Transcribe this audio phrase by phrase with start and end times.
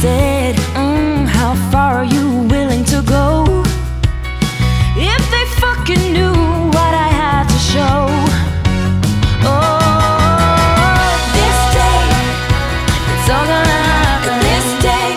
[0.00, 3.44] said, mm, How far are you willing to go?
[4.96, 6.38] If they fucking knew
[6.76, 7.98] what I had to show.
[9.42, 11.02] Oh,
[11.38, 12.02] this day,
[13.12, 14.36] it's all gonna happen.
[14.50, 15.08] This day,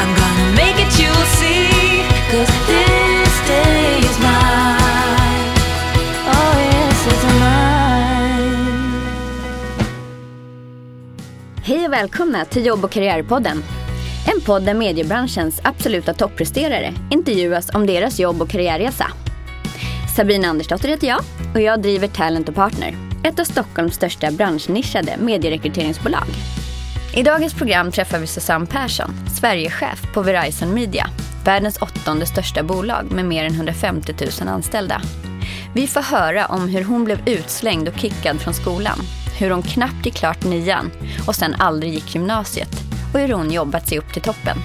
[0.00, 2.04] I'm gonna make it, you'll see.
[2.30, 5.48] Cause this day is mine.
[6.34, 8.60] Oh, yes, it's mine.
[11.62, 13.62] Hej och välkomna till Jobb och karriärpodden.
[14.40, 19.06] En podd där mediebranschens absoluta toppresterare intervjuas om deras jobb och karriärresa.
[20.16, 21.20] Sabina Andersdotter heter jag
[21.54, 26.24] och jag driver Talent och Partner, ett av Stockholms största branschnischade medierekryteringsbolag.
[27.16, 31.06] I dagens program träffar vi Susanne Persson, Sverigechef på Verizon Media,
[31.44, 35.02] världens åttonde största bolag med mer än 150 000 anställda.
[35.74, 38.98] Vi får höra om hur hon blev utslängd och kickad från skolan,
[39.38, 40.90] hur hon knappt gick klart nian
[41.26, 44.58] och sen aldrig gick gymnasiet och hur hon jobbat sig upp till toppen.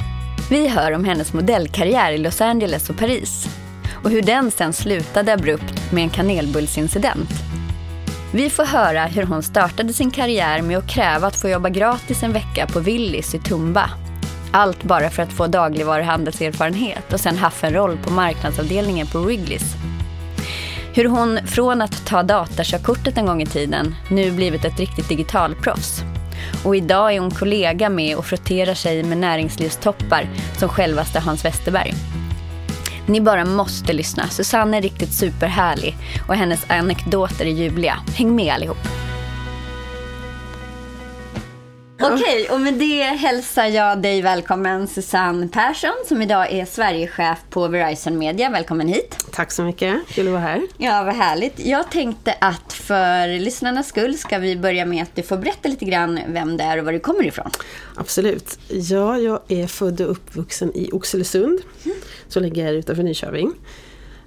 [0.49, 3.47] Vi hör om hennes modellkarriär i Los Angeles och Paris
[4.03, 7.29] och hur den sen slutade abrupt med en kanelbullsincident.
[8.33, 12.23] Vi får höra hur hon startade sin karriär med att kräva att få jobba gratis
[12.23, 13.89] en vecka på Willys i Tumba.
[14.51, 19.75] Allt bara för att få dagligvaruhandelserfarenhet och sen haft en roll på marknadsavdelningen på Wrigley's.
[20.93, 26.03] Hur hon från att ta datakörkortet en gång i tiden nu blivit ett riktigt digitalproffs.
[26.65, 31.93] Och idag är hon kollega med och frotterar sig med näringslivstoppar som självaste Hans Westerberg.
[33.07, 34.27] Ni bara måste lyssna.
[34.27, 35.95] Susanne är riktigt superhärlig
[36.27, 37.97] och hennes anekdoter är ljuvliga.
[38.17, 38.77] Häng med allihop.
[42.01, 47.67] Okej, och med det hälsar jag dig välkommen Susanne Persson som idag är Sverigechef på
[47.67, 48.49] Verizon Media.
[48.49, 49.24] Välkommen hit.
[49.35, 50.07] Tack så mycket.
[50.07, 50.61] Kul att vara här.
[50.77, 51.59] Ja, vad härligt.
[51.59, 55.85] Jag tänkte att för lyssnarnas skull ska vi börja med att du får berätta lite
[55.85, 57.49] grann vem det är och var du kommer ifrån.
[57.95, 58.59] Absolut.
[58.69, 61.59] Ja, jag är född och uppvuxen i Oxelösund,
[62.27, 63.53] som ligger utanför Nyköping.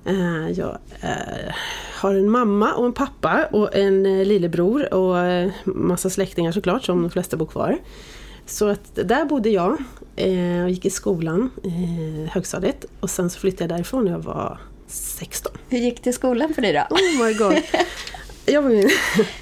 [0.06, 1.54] Eh, Jag eh,
[1.94, 5.16] har en mamma och en pappa och en eh, lillebror och
[5.64, 7.78] massa släktingar såklart, som de flesta bor kvar.
[8.47, 9.76] Så att där bodde jag
[10.64, 12.84] och gick i skolan, eh, högstadiet.
[13.00, 14.58] Och sen så flyttade jag därifrån när jag var
[14.88, 15.53] 16.
[15.69, 16.97] Hur gick det i skolan för dig då?
[16.97, 17.62] Oh my god.
[18.47, 18.88] Jag var ju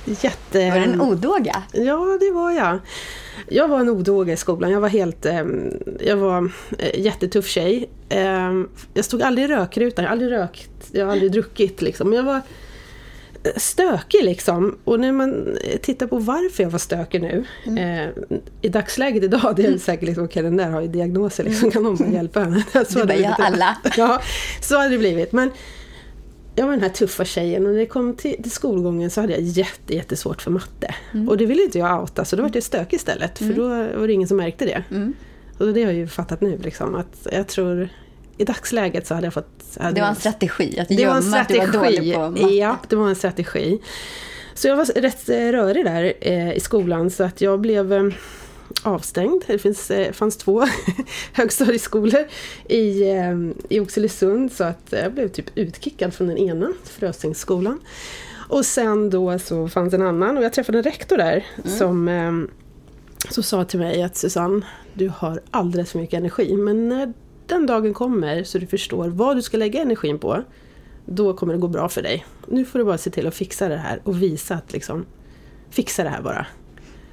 [0.05, 0.71] jätte...
[0.71, 1.62] Var det en odåga?
[1.73, 2.79] Ja, det var jag.
[3.49, 4.71] Jag var en odåga i skolan.
[4.71, 5.27] Jag var helt...
[5.27, 5.45] Eh,
[6.01, 7.89] jag var eh, jättetuff tjej.
[8.09, 8.53] Eh,
[8.95, 10.05] jag stod aldrig i rökrutan.
[10.05, 10.71] Jag har aldrig rökt.
[10.93, 12.09] Jag har aldrig druckit liksom.
[12.09, 12.41] Men jag var
[13.57, 14.79] stökig liksom.
[14.84, 17.45] Och när man tittar på varför jag var stökig nu.
[17.67, 18.09] Eh,
[18.62, 21.71] I dagsläget idag, det är säkert liksom, okej den där har ju diagnoser liksom.
[21.71, 22.65] Kan någon hjälpa henne?
[22.89, 23.31] Så det blivit.
[23.39, 23.77] alla.
[23.97, 24.21] Ja,
[24.61, 25.33] så hade det blivit.
[25.33, 25.51] Men
[26.55, 29.33] jag var den här tuffa tjejen och när det kom till, till skolgången så hade
[29.33, 30.95] jag jätte, jättesvårt för matte.
[31.29, 34.06] Och det ville inte jag outa så då var jag stökig istället för då var
[34.06, 34.83] det ingen som märkte det.
[35.59, 37.89] Och det har jag ju fattat nu liksom att jag tror
[38.39, 39.77] i dagsläget så hade jag fått...
[39.81, 42.15] Hade Det var en strategi, att det var en gömma att du var dålig strategi.
[42.15, 42.55] på matte.
[42.55, 43.79] Ja, det var en strategi.
[44.55, 48.05] Så jag var rätt eh, rörig där eh, i skolan så att jag blev eh,
[48.83, 49.43] avstängd.
[49.47, 50.65] Det finns, eh, fanns två
[51.33, 52.27] högstadieskolor
[52.69, 53.05] i,
[53.69, 57.81] i Oxelösund så att jag blev typ utkickad från den ena, Frösingsskolan.
[58.49, 62.33] Och sen då så fanns en annan och jag träffade en rektor där som, eh,
[63.31, 67.13] som sa till mig att Susanne, du har alldeles för mycket energi men när
[67.49, 70.43] den dagen kommer så du förstår vad du ska lägga energin på
[71.07, 72.27] då kommer det gå bra för dig.
[72.49, 75.07] Nu får du bara se till att fixa det här och visa att liksom,
[75.71, 76.47] fixa det här bara.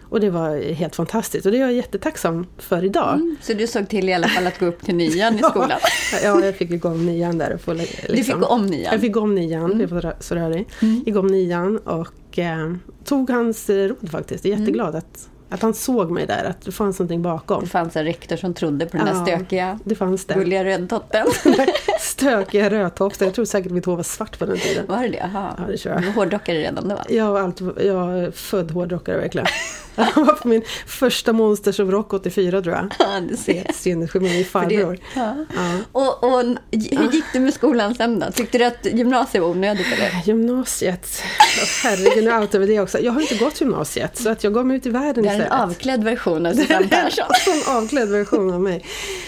[0.09, 3.13] Och det var helt fantastiskt och det är jag jättetacksam för idag.
[3.15, 5.79] Mm, Så du såg till i alla fall att gå upp till nian i skolan?
[6.23, 7.53] Ja, jag fick gå om nian där.
[7.53, 8.91] Och få, liksom, Du fick gå om nian?
[8.91, 10.67] Jag fick gå om nian, jag var rö- så rörig.
[11.05, 12.73] Gick om nian och eh,
[13.03, 14.45] tog hans eh, råd faktiskt.
[14.45, 17.63] Jag är jätteglad att, Att han såg mig där, att det fanns någonting bakom.
[17.63, 20.33] Det fanns en rektor som trodde på den där Ja, stökiga, Det fanns det.
[20.33, 21.25] gulliga rödtotten.
[21.99, 23.25] Stökiga rödtofsar.
[23.25, 24.85] Jag tror säkert mitt hår var svart på den tiden.
[24.87, 25.17] Var det det?
[25.33, 25.55] Jaha.
[25.57, 26.01] Ja, det tror jag.
[26.03, 26.95] Du var hårdrockare redan då
[27.31, 29.47] var, alltid, jag är född hårdrockare verkligen.
[29.95, 32.93] Jag var på min första Monsters of Rock 84 tror jag.
[32.99, 33.71] Ja, du ser.
[33.73, 34.97] Sinnessjuk min det- farbror.
[35.15, 35.35] Ja.
[35.55, 35.71] Ja.
[35.91, 36.39] Och, och
[36.71, 38.31] hur gick det med skolan sen då?
[38.31, 40.21] Tyckte du att gymnasiet var onödigt eller?
[40.25, 41.21] Gymnasiet.
[41.39, 42.99] Åh, herregud, nu outar vi det också.
[42.99, 45.33] Jag har inte gått gymnasiet, så att jag gav mig ut i världen Det är
[45.33, 45.61] en istället.
[45.63, 47.25] avklädd version av Susanne Persson.
[47.67, 48.85] En avklädd version av mig.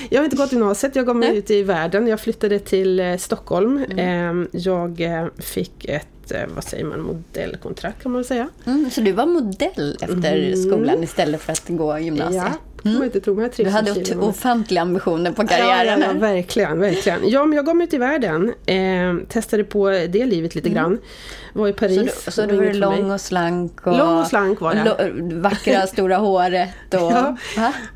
[0.09, 1.37] Jag har inte gått gymnasiet, jag gav mig Nej.
[1.37, 2.07] ut i världen.
[2.07, 3.85] Jag flyttade till eh, Stockholm.
[3.89, 4.41] Mm.
[4.41, 8.49] Eh, jag eh, fick ett, eh, vad säger man, modellkontrakt kan man väl säga.
[8.65, 12.43] Mm, så du var modell efter skolan istället för att gå gymnasiet?
[12.45, 12.51] Ja,
[12.83, 13.41] kan man inte tro.
[13.41, 15.99] Jag Du hade ofantliga ambitioner på Ja, karriären.
[15.99, 16.19] ja, ja, här.
[16.19, 17.19] verkligen, verkligen.
[17.29, 18.53] Ja, men jag gav mig ut i världen.
[18.65, 20.99] Eh, testade på det livet lite grann.
[21.53, 21.97] Var i Paris.
[21.97, 22.09] Mm.
[22.09, 23.87] Så, du, så du var lång och slank?
[23.87, 25.11] Och, Lång och slank var jag.
[25.33, 26.99] vackra stora håret och...
[26.99, 27.37] Ja.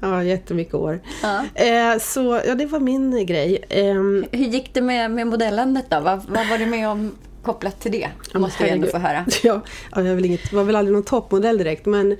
[0.02, 1.00] Ja, jättemycket år.
[1.24, 1.64] Ja.
[1.64, 3.66] Eh, så ja, det var min grej.
[3.70, 6.00] Ehm, Hur gick det med, med modellandet då?
[6.00, 7.12] Vad, vad var du med om
[7.44, 8.08] kopplat till det?
[8.34, 9.26] Ja, Måste vi ändå få höra.
[9.44, 9.62] Ja,
[9.96, 12.18] ja jag vill inget, var väl aldrig någon toppmodell direkt men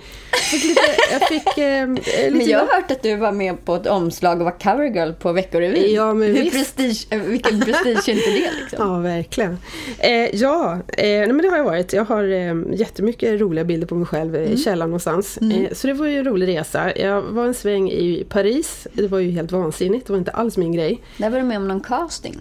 [0.52, 0.82] fick lite,
[1.12, 3.88] jag fick eh, eh, lite Men jag har hört att du var med på ett
[3.88, 5.94] omslag och var covergirl på Veckorevyn.
[5.96, 6.56] Ja, men Hur visst.
[6.78, 8.78] prestige, eh, vilken prestige är inte det liksom?
[8.94, 9.58] Ja, verkligen.
[10.00, 11.94] Eh, ja, eh, nej, men det har jag varit.
[11.94, 14.52] Jag har eh, jättemycket roliga bilder på mig själv Mm.
[14.52, 15.38] i källaren någonstans.
[15.38, 16.98] Eh, så det var ju en rolig resa.
[16.98, 18.88] Jag var en sväng i Paris.
[18.94, 20.08] Det var ju helt vansinnigt.
[20.08, 21.02] Det var inte alls min grej.
[21.18, 22.38] Där var du med om någon casting.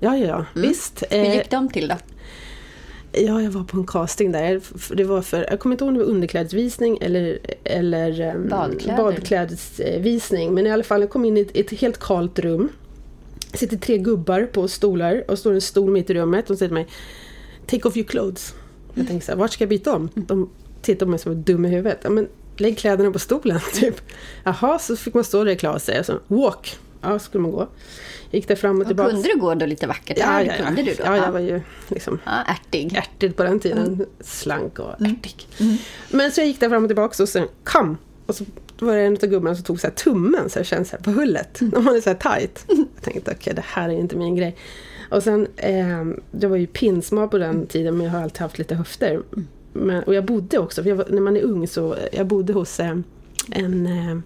[0.00, 0.44] Ja, ja, ja.
[0.60, 1.04] Visst.
[1.10, 1.24] Mm.
[1.26, 1.94] Hur Eh, gick de till då?
[3.12, 4.60] Ja, jag var på en casting där.
[4.96, 9.02] Det var för, jag kommer inte ihåg om det var underklädesvisning eller, eller ehm, Badkläder.
[9.02, 10.54] badklädesvisning.
[10.54, 12.68] Men i alla fall, jag kom in i ett, ett helt kalt rum.
[13.54, 16.46] Sitter tre gubbar på stolar och står en stol mitt i rummet.
[16.46, 16.86] De säger till mig
[17.66, 18.54] Take off your clothes.
[18.94, 20.08] Jag tänker så här, vart ska jag byta om?
[20.14, 20.50] De
[20.82, 21.98] tittar på mig som dum i huvudet.
[22.02, 24.00] Ja, men lägg kläderna på stolen, typ.
[24.44, 26.04] Jaha, så fick man stå där i sig.
[26.04, 26.78] Så, walk.
[27.00, 27.68] Ja, så skulle man gå.
[28.30, 29.10] Gick där fram och tillbaka.
[29.10, 30.18] kunde du gå då lite vackert?
[30.18, 30.66] Ja, det ja, ja.
[30.66, 31.02] kunde du då?
[31.04, 32.96] ja, jag var ju liksom ja, ärtig.
[32.96, 34.06] ärtig på den tiden.
[34.20, 35.46] Slank och ärtig.
[36.10, 37.98] Men så jag gick där fram och tillbaka och sen kom.
[38.26, 38.44] Och så
[38.78, 41.02] var det en av gubbarna som tog så här tummen så jag kände så här
[41.02, 41.58] på hullet.
[41.60, 42.64] När man är så här tight.
[42.68, 44.56] Jag tänkte okej det här är inte min grej.
[45.10, 46.04] Och sen, eh,
[46.40, 49.22] jag var ju pinsmal på den tiden men jag har alltid haft lite höfter.
[49.72, 52.80] Men, och jag bodde också, för var, när man är ung så, jag bodde hos
[52.80, 52.96] eh,
[53.50, 54.16] en eh,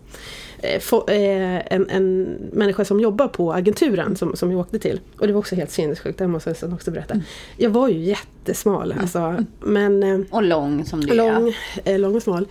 [0.62, 2.22] eh, eh, en, en
[2.52, 5.00] människa som jobbar på agenturen som, som jag åkte till.
[5.18, 7.20] Och det var också helt sinnessjukt, det måste jag också berätta.
[7.56, 11.16] Jag var ju jättesmal alltså, men eh, Och lång som du är.
[11.16, 11.54] lång,
[11.84, 12.46] eh, lång och smal.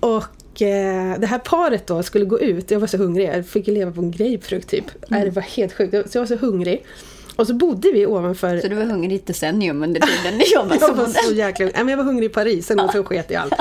[0.00, 0.24] Och
[1.18, 4.00] det här paret då skulle gå ut, jag var så hungrig, jag fick leva på
[4.00, 4.84] en grapefrukt typ.
[5.08, 6.84] Nej, det var helt sjukt, så jag var så hungrig.
[7.36, 10.44] Och så bodde vi ovanför Så du var hungrig i ett decennium under tiden ni
[10.54, 11.24] jobbade jag som var modell?
[11.24, 11.70] så jäkla...
[11.74, 13.54] Men jag var hungrig i Paris, sen så sket i allt.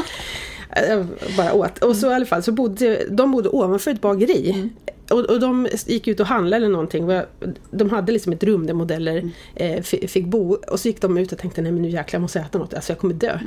[0.75, 1.05] Jag
[1.37, 1.83] bara åt.
[1.83, 4.69] Och så i alla fall, så bodde, de bodde ovanför ett bageri.
[5.11, 7.09] Och, och de gick ut och handlade eller någonting.
[7.09, 7.25] Jag-
[7.71, 10.53] De hade liksom ett rum där modeller eh, fi- fick bo.
[10.71, 12.73] Och så gick de ut och tänkte, nej men nu jäklar jag måste äta något,
[12.73, 13.39] alltså jag kommer dö.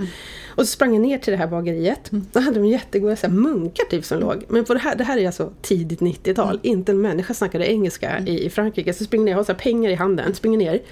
[0.49, 2.11] Och så sprang jag ner till det här bageriet.
[2.11, 4.45] Då hade de jättegoda så här, munkar typ som låg.
[4.49, 6.61] Men på det här, det här är alltså tidigt 90-tal.
[6.63, 8.93] Inte en människa snackade engelska i, i Frankrike.
[8.93, 10.83] Så springer ner, jag har så här pengar i handen, springer ner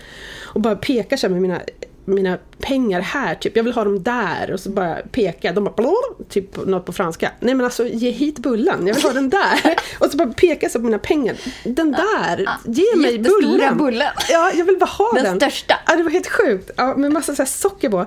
[0.44, 1.60] och bara pekar så här med mina
[2.04, 5.74] mina pengar här, typ, jag vill ha dem där och så bara pekar de bara
[5.74, 5.96] blå,
[6.28, 7.30] typ något på franska.
[7.40, 9.76] Nej men alltså ge hit bullen, jag vill ha den där.
[9.98, 11.36] och så bara pekar jag så på mina pengar.
[11.64, 13.78] Den där, ge mig bullen.
[13.78, 14.12] bullen.
[14.30, 15.40] Ja, jag vill bara ha Den den.
[15.40, 15.74] största.
[15.86, 16.70] Ja, det var helt sjukt.
[16.76, 18.06] Ja, med massa så socker på.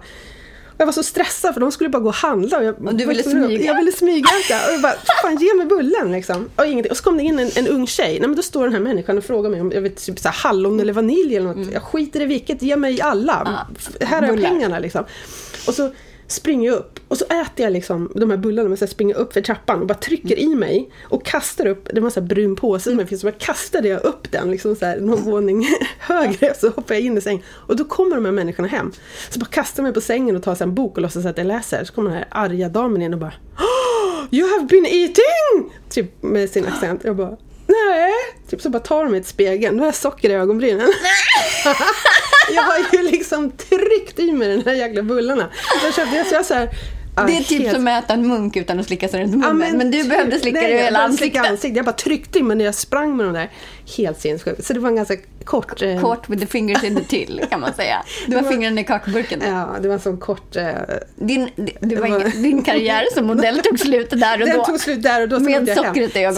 [0.79, 2.57] Jag var så stressad för de skulle bara gå och handla.
[2.57, 3.65] Och, jag, Och du ville smyga?
[3.65, 4.67] Jag ville smygäta.
[4.67, 6.49] Och jag bara, fan ge mig bullen liksom.
[6.55, 6.91] Och, ingenting.
[6.91, 8.19] och så kom det in en, en ung tjej.
[8.19, 10.27] Nej, men då står den här människan och frågar mig om jag vet, typ så
[10.27, 11.71] här, hallon eller vanilj eller något.
[11.73, 13.65] Jag skiter i vilket, ge mig alla.
[13.79, 14.51] F- här har jag Mm.
[14.51, 15.03] pengarna liksom.
[15.67, 15.91] Och så
[16.27, 19.15] springer jag upp och så äter jag liksom de här bullarna men så här springer
[19.15, 22.11] jag upp för trappan och bara trycker i mig och kastar upp, det var en
[22.11, 24.85] sån här brun påse som jag fick, så bara kastade jag upp den liksom så
[24.85, 25.67] här, någon våning
[25.99, 28.91] högre så hoppar jag in i sängen och då kommer de här människorna hem.
[29.29, 31.47] Så bara kastar mig på sängen och tar så en bok och låtsas att jag
[31.47, 31.83] läser.
[31.83, 35.73] Så kommer den här arga damen in och bara "Oh, You have been eating!
[35.89, 37.01] Typ med sin accent.
[37.03, 38.11] Jag bara Nej!
[38.49, 40.87] Typ så bara tar de mig till spegeln, nu har jag socker i ögonbrynen.
[42.55, 45.49] jag har ju liksom tryckt i mig den här jäkla bullarna.
[45.83, 46.69] Jag köpte, så jag så här,
[47.27, 49.77] Det är typ som att äta en munk utan att slicka sig runt Ja, munnen.
[49.77, 51.45] men, du typ- behövde slicka dig jag hela ansiktet.
[51.45, 51.75] ansiktet.
[51.77, 53.49] Jag bara tryckte in mig när jag sprang med de där.
[53.97, 54.65] Helt sinnessjukt.
[54.65, 55.81] Så det var en ganska kort...
[55.81, 58.03] eh, Kort with the fingers in the till kan man säga.
[58.27, 59.41] Du Det var- fingrarna i kakburken.
[59.47, 60.55] Ja, det var en sån kort...
[60.55, 60.65] Eh,
[61.15, 64.57] Din, det var Det var- ingen, din karriär som modell tog slut där och den
[64.57, 64.65] då.
[64.65, 65.39] tog slut där och då.
[65.39, 66.35] Med jag sockret i jag,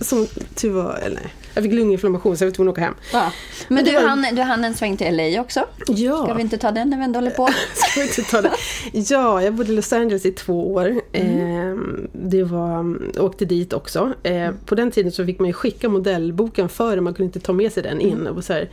[0.00, 1.32] som tur var, eller nej.
[1.56, 2.94] Jag fick lunginflammation så jag var tvungen att åka hem.
[3.12, 3.32] Ja.
[3.68, 5.64] Men du, var- hann, du hann en sväng till LA också.
[5.88, 6.24] Ja.
[6.24, 7.46] Ska vi inte ta den när vi ändå håller på?
[7.74, 8.52] Ska vi inte ta det?
[8.92, 11.00] Ja, jag bodde i Los Angeles i två år.
[11.12, 11.72] Mm.
[11.72, 14.12] Eh, det var, åkte dit också.
[14.22, 17.52] Eh, på den tiden så fick man ju skicka modellboken före, man kunde inte ta
[17.52, 18.26] med sig den in.
[18.26, 18.68] Och så här,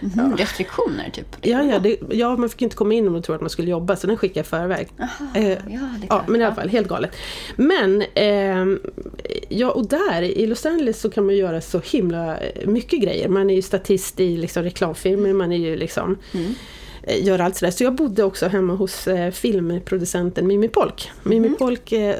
[0.00, 1.36] Mhm, Restriktioner typ.
[1.42, 3.70] ja, ja, det, ja, man fick inte komma in om man trodde att man skulle
[3.70, 4.88] jobba, så den skickade jag i förväg.
[5.34, 5.58] Eh, ja,
[6.08, 7.16] ja, men i alla fall, helt galet.
[7.56, 8.78] Men, ehm,
[9.48, 13.28] ja, och där i Los Angeles så kan man göra så himla mycket grejer.
[13.28, 16.18] Man är ju statist i liksom, reklamfilmer, man är ju liksom
[17.02, 17.72] eh, gör allt sådär.
[17.72, 21.10] Så jag bodde också hemma hos eh, filmproducenten Mimi Polk.
[21.22, 22.16] Mimi Polk eh, eh,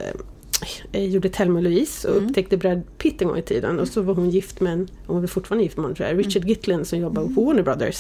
[0.93, 3.81] gjorde Thelma Louise och upptäckte Brad Pitt en gång i tiden.
[3.81, 6.19] Och så var hon gift med en, hon var fortfarande gift med honom tror jag,
[6.19, 7.97] Richard Gitlin som jobbade på Warner Brothers.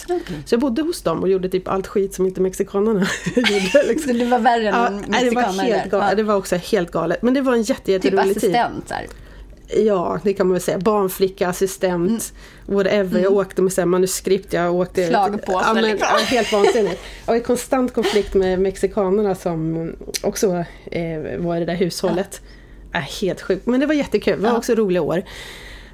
[0.47, 3.01] Så jag bodde hos dem och gjorde typ allt skit som inte mexikanerna
[3.37, 3.83] gjorde.
[3.89, 4.13] Liksom.
[4.13, 6.17] Så det var värre än Ja, nej, det var helt galet.
[6.17, 7.23] Det var också helt galet.
[7.23, 8.51] Men det var en jätte, Typ jätterolig tid.
[8.51, 9.07] assistent så här.
[9.77, 10.79] Ja, det kan man väl säga.
[10.79, 12.33] Barnflicka, assistent,
[12.67, 13.21] whatever.
[13.21, 14.53] Jag åkte med så manuskript.
[14.53, 15.01] Jag åkte...
[15.67, 16.09] Ja, men, liksom.
[16.11, 17.01] ja, Helt vansinnigt.
[17.27, 22.41] Jag var i konstant konflikt med mexikanerna som också eh, var i det där hushållet.
[22.95, 23.67] Äh, helt sjukt.
[23.67, 24.43] Men det var jättekul.
[24.43, 25.23] Det var också roliga år.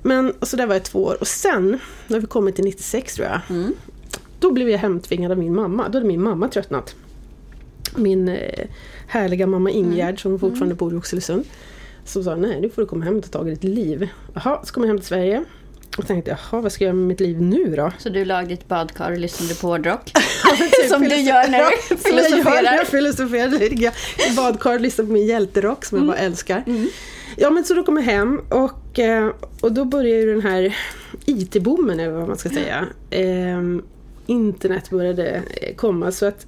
[0.02, 1.16] Men så där var jag två år.
[1.21, 3.40] Och sen, när vi kommit till 96 tror jag.
[4.40, 5.88] Då blev jag hemtvingad av min mamma.
[5.88, 6.95] Då hade min mamma tröttnat.
[7.97, 8.66] Min eh,
[9.07, 11.45] härliga mamma Ingegärd som fortfarande bor i Oxelösund.
[12.04, 14.08] Som sa, nej nu får du komma hem och ta tag i ditt liv.
[14.34, 15.44] Jaha, så kom jag hem till Sverige.
[15.99, 17.92] Och tänkte, jaha vad ska jag göra med mitt liv nu då?
[17.99, 20.04] Så du lagde ditt badkar och lyssnade på hårdrock?
[20.04, 23.38] Typ Som du gör när du jag filosoferar.
[23.38, 23.52] Jag.
[23.52, 23.92] Jag ligger
[24.32, 26.64] i badkar och lyssnar på min hjälterock som jag bara älskar.
[27.37, 29.30] Ja men så då kom jag hem och, eh,
[29.61, 30.76] och då började ju den här
[31.26, 32.87] IT-boomen eller vad man ska säga.
[33.11, 33.82] Ehm,
[34.26, 36.46] internet började eh, komma så att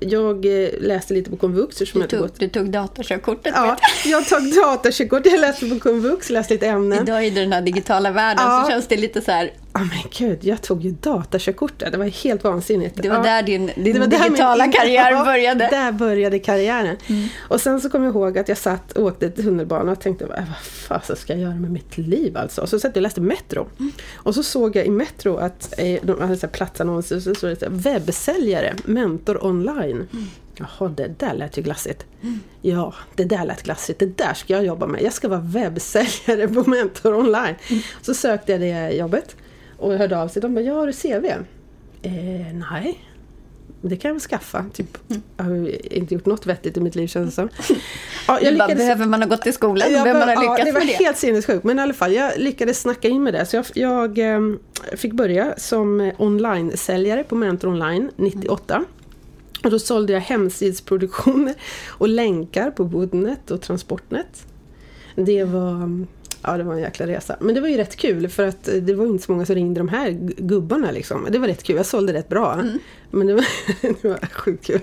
[0.00, 4.54] jag eh, läste lite på komvux Du tog, gått du tog datakörkortet Ja, jag tog
[4.54, 7.02] datakörkort, jag läste på komvux, läste lite ämnen.
[7.02, 8.62] Idag i den här digitala världen Ja.
[8.64, 9.50] så känns det lite så här.
[9.72, 11.92] Ja men gud, jag tog ju datakörkortet.
[11.92, 13.02] Det var helt vansinnigt.
[13.02, 13.22] Det var ja.
[13.22, 15.64] där din, din var där min digitala in- karriär Ja, började.
[15.64, 15.84] Mm.
[15.84, 16.96] Där började karriären.
[17.38, 20.44] Och sen så kom jag ihåg att jag satt och åkte tunnelbana och tänkte, vad
[20.62, 22.60] fasen ska jag göra med mitt liv alltså?
[22.60, 23.68] Och så satt jag och läste Metro.
[23.78, 23.92] Mm.
[24.14, 27.66] Och så såg jag i Metro att eh, de hade platsannonser och så stod det
[27.70, 30.06] webbsäljare, mentor online.
[30.12, 30.26] Mm.
[30.56, 32.06] Jaha, det där lät ju glassigt.
[32.62, 33.98] Ja, det där lät glassigt.
[33.98, 35.02] Det där ska jag jobba med.
[35.02, 37.54] Jag ska vara webbsäljare på Mentor online.
[37.68, 37.82] Mm.
[38.02, 39.36] Så sökte jag det jobbet
[39.80, 40.42] och hörde av sig.
[40.42, 41.26] De bara, ja har du CV?
[42.02, 42.12] Eh,
[42.70, 43.04] nej.
[43.82, 44.64] Det kan jag väl skaffa.
[44.72, 44.98] Typ,
[45.36, 47.48] jag har inte gjort något vettigt i mitt liv känns det som.
[48.28, 49.92] Ja, Du bara, behöver man ha gått i skolan?
[49.92, 51.64] jag behöver man ha ja, lyckats det var med helt sinnessjukt.
[51.64, 53.46] Men i alla fall, jag lyckades snacka in med det.
[53.46, 54.40] Så jag, jag eh,
[54.96, 58.84] fick börja som eh, online-säljare på Mentor Online 98.
[59.64, 61.54] Och då sålde jag hemsidsproduktioner
[61.88, 64.46] och länkar på Woodnet och Transportnet.
[65.14, 66.06] Det var,
[66.42, 67.36] ja, det var en jäkla resa.
[67.40, 69.80] Men det var ju rätt kul för att det var inte så många som ringde
[69.80, 70.90] de här gu- gubbarna.
[70.90, 71.26] Liksom.
[71.30, 72.52] Det var rätt kul, jag sålde rätt bra.
[72.54, 72.78] Mm.
[73.10, 73.44] Men det var,
[74.02, 74.80] det var sjukt kul.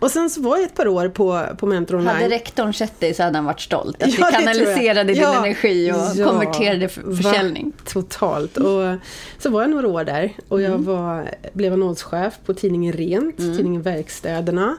[0.00, 2.08] Och sen så var jag ett par år på, på Mentor Online.
[2.14, 4.02] Hade rektorn sett dig så hade han varit stolt.
[4.02, 5.44] Att Ja, du kanaliserade din Ja.
[5.44, 6.28] energi och Ja.
[6.28, 7.16] konverterade för Va?
[7.16, 7.72] försäljning.
[7.84, 8.56] Totalt.
[8.56, 8.96] Och
[9.38, 10.84] så var jag några år där och jag Mm.
[10.84, 14.76] var, blev annonschef på tidningen Rent, tidningen Verkstäderna.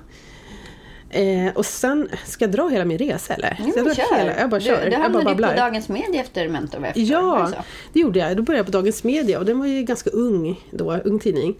[1.13, 3.55] Eh, och sen, ska jag dra hela min resa eller?
[3.55, 4.39] Ska jag, dra hela?
[4.39, 4.83] jag bara kör.
[4.83, 5.59] Du, du jag bara hamnade ju på.
[5.59, 7.01] Dagens Media efter Mentor efter.
[7.01, 7.51] Ja,
[7.93, 8.37] det gjorde jag.
[8.37, 11.55] Då började jag på Dagens Media och den var ju ganska ung då, ung tidning.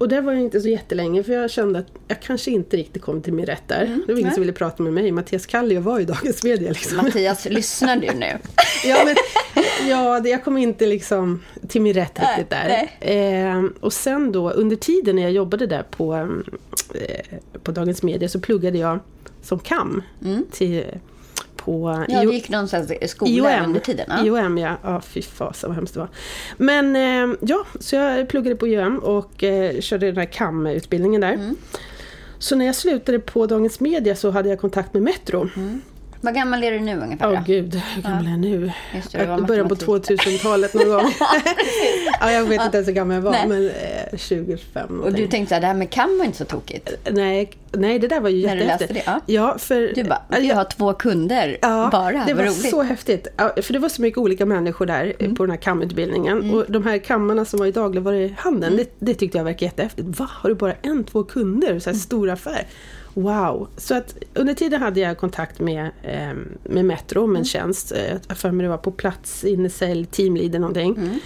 [0.00, 3.02] Och där var jag inte så jättelänge för jag kände att jag kanske inte riktigt
[3.02, 3.78] kom till min rätt där.
[4.06, 5.12] det var ingen Mm, som ville prata med mig.
[5.12, 6.96] Mattias Kallio var ju Dagens Media liksom.
[6.96, 8.38] Mattias, lyssnar du nu?
[8.84, 9.16] Ja, men,
[9.88, 12.90] ja det, jag kom inte liksom till min rätt riktigt där.
[13.00, 16.44] Eh, och sen då under tiden när jag jobbade där på, mm,
[16.94, 18.98] eh, på Dagens Media så pluggade jag
[19.42, 20.02] som KAM
[20.50, 20.84] till,
[21.64, 22.06] på Mm.
[22.08, 24.06] Ja, du gick någon sån här skola under tiden?
[24.08, 24.24] Ja.
[24.24, 24.76] IOM ja.
[24.82, 26.08] ja, fy fasen vad hemskt det var.
[26.56, 31.32] Men eh, ja, så jag pluggade på IOM och eh, körde den här KAM-utbildningen där.
[31.32, 31.56] Mm.
[32.38, 35.48] Så när jag slutade på Dagens Media så hade jag kontakt med Metro.
[36.22, 37.26] Vad gammal är du nu ungefär?
[37.28, 37.42] Åh då?
[37.46, 38.72] gud, hur gammal är jag nu?
[38.94, 40.20] Just det, Jag början på matematik.
[40.20, 41.10] 2000-talet någon gång.
[42.20, 43.46] ja, jag vet inte ens hur gammal jag var, Nej.
[43.48, 43.66] men
[44.12, 46.90] eh, 25 Och du tänkte här, det här med kam var inte så tokigt.
[47.10, 48.94] nej, nej, det där var ju När du jättehäftigt.
[48.94, 49.92] läste det, Ja, för...
[49.94, 51.58] Du bara, jag- har två kunder
[51.90, 52.70] bara, det var roligt.
[52.70, 53.28] så häftigt.
[53.36, 55.32] Ja, för det var så mycket olika människor där Mm.
[55.32, 56.54] eh, på den här kamutbildningen.
[56.54, 58.84] Och de här kammarna som var i dagligvaruhandeln, Mm.
[58.98, 60.08] det, det tyckte jag verkade jättehäftigt.
[60.18, 61.78] Va, har du bara en, två kunder?
[61.78, 62.00] Så här Mm.
[62.00, 62.66] stor affär.
[63.14, 63.68] Wow!
[63.76, 67.32] Så att under tiden hade jag kontakt med, eh, med Metro, Mm.
[67.32, 67.92] med en tjänst.
[67.92, 70.96] Eh, Jag för mig det var på plats, innesälj, teamleader någonting.
[70.96, 71.18] Mm.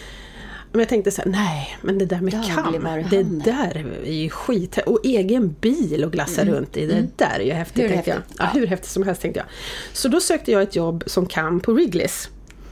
[0.73, 2.73] Men jag tänkte så här, nej, men det där med kam,
[3.11, 4.79] det där är ju skit.
[4.87, 7.89] Och egen bil och glassa runt i, det där är ju häftigt Mm.
[7.91, 8.17] Hur tänkte jag.
[8.17, 8.37] häftigt?
[8.39, 8.61] Ja, Ja.
[8.61, 9.47] hur häftigt som helst tänkte jag.
[9.93, 12.29] Så då sökte jag ett jobb som kam på Wrigley's.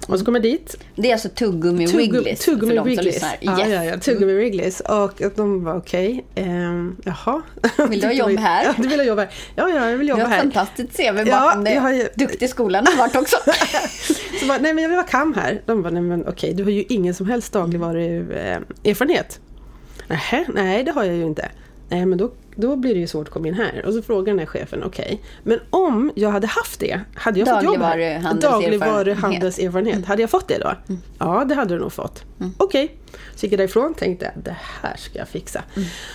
[0.08, 0.76] Och så kom jag dit.
[0.96, 3.36] Det är alltså tuggummi Tuggum- Wrigley's Tuggummi för de som lyssnar.
[3.40, 3.68] Ja, Yes.
[3.68, 5.02] ja, ja, tuggummi Wrigley's.
[5.04, 6.24] Och att de var okej.
[6.34, 7.42] Ehm, jaha.
[7.88, 8.64] Vill du ha jobb här?
[8.64, 9.28] Ja, du vill ha jobb här.
[9.54, 10.42] Ja, ja, jag vill Du jobba har ett här.
[10.42, 11.74] fantastiskt CV bakom Ja, dig.
[11.74, 13.36] jag har Duktig i skolan har du varit också.
[14.40, 15.62] Så bara, nej men jag vill vara kam här.
[15.66, 19.40] De bara, nej men okej, du har ju ingen som helst dagligvaruerfarenhet.
[20.08, 21.48] Nähä, nej det har jag ju inte.
[21.88, 23.82] Nej men då, då blir det ju svårt att komma in här.
[23.86, 25.22] Och så frågar den här chefen, okej.
[25.42, 28.40] Men om jag hade haft det, hade jag fått jobb här?
[28.40, 30.06] Dagligvaruhandelserfarenhet.
[30.06, 30.72] Hade jag fått det då?
[31.18, 32.24] Ja, det hade du nog fått.
[32.56, 32.96] Okej.
[33.34, 35.62] Så gick jag därifrån tänkte det här ska jag fixa.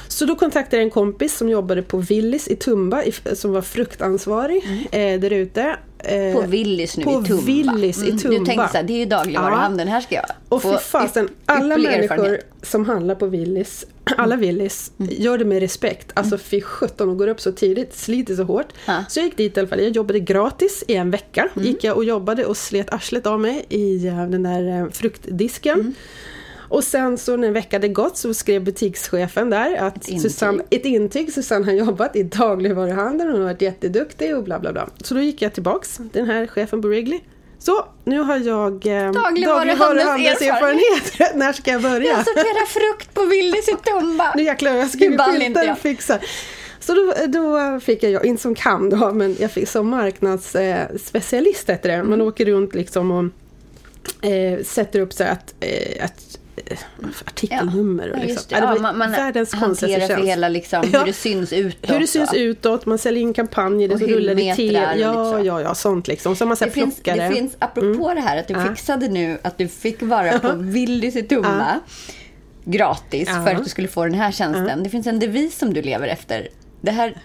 [0.07, 3.03] Så då kontaktade jag en kompis som jobbade på Willys i Tumba,
[3.33, 5.77] som var fruktansvarig eh, där ute.
[5.99, 7.41] Eh, På Willys nu på i Tumba.
[7.73, 8.39] Willys i Mm, Tumba.
[8.39, 11.77] Du tänkte så här, det är ju dagligvaruhandeln, här ska jag Och fy fasen, alla
[11.77, 12.27] människor.
[12.27, 12.41] Mm.
[12.61, 13.85] som handlar på Willys,
[14.17, 16.11] alla Willys, gör det med respekt.
[16.13, 18.67] Alltså fy sjutton, de går upp så tidigt, sliter så hårt.
[18.85, 19.03] Ja.
[19.09, 21.49] Så jag gick dit i alla fall, jag jobbade gratis i en vecka.
[21.55, 21.67] Mm.
[21.67, 25.95] Gick jag och jobbade och slet arslet av mig i eh, den där eh, fruktdisken.
[26.69, 30.31] Och sen så när en vecka hade gått så skrev butikschefen där att Ett intyg.
[30.31, 34.59] Susanne, ett intyg, Susanne har jobbat i dagligvaruhandeln och hon har varit jätteduktig och bla
[34.59, 34.89] bla bla.
[35.03, 37.19] Så då gick jag tillbaks, den här chefen på Wrigley.
[37.59, 41.19] Så, nu har jag eh, Dagligvaruhandelserfarenhet.
[41.35, 42.07] När ska jag börja?
[42.07, 44.33] Jag sorterar frukt på Willys i Tumba.
[44.35, 45.71] Nu jäklar, jag skriver jag?
[45.71, 46.19] och fixar.
[46.79, 51.89] Så då, då fick jag, inte som kam då, men jag fick som marknadsspecialist heter
[51.89, 52.03] det.
[52.03, 52.27] Man Mm.
[52.27, 53.23] åker runt liksom och
[54.29, 56.17] eh, sätter upp så att, eh, att eh,
[57.25, 58.11] artikelnummer.
[58.11, 58.43] och liksom.
[58.49, 61.91] Ja, Ja, man man världens hanterar för hela liksom, hur det syns utåt.
[61.91, 65.45] Hur det syns utåt, man säljer in kampanjer, det rullar hyllmetrar och Ja, så.
[65.45, 66.35] ja, ja, sånt liksom.
[66.35, 67.01] Så man så Det finns.
[67.07, 67.29] Mm.
[67.29, 68.65] det finns, apropå det här att du Ja.
[68.65, 71.79] fixade nu att du fick vara på Willys i Tumba
[72.65, 74.83] gratis för att du skulle få den här tjänsten.
[74.83, 76.47] Det finns en devis som du lever efter.
[76.81, 77.17] Det här,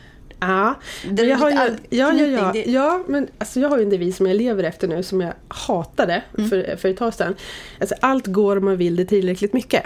[0.48, 0.74] Ja,
[1.10, 3.90] Det jag har ju, ja, ja, ja, det- ja, men alltså jag har ju en
[3.90, 6.50] devis som jag lever efter nu som jag hatade Mm.
[6.50, 7.34] för, för ett tag sedan.
[7.80, 9.82] Alltså, allt går om man vill det tillräckligt mycket.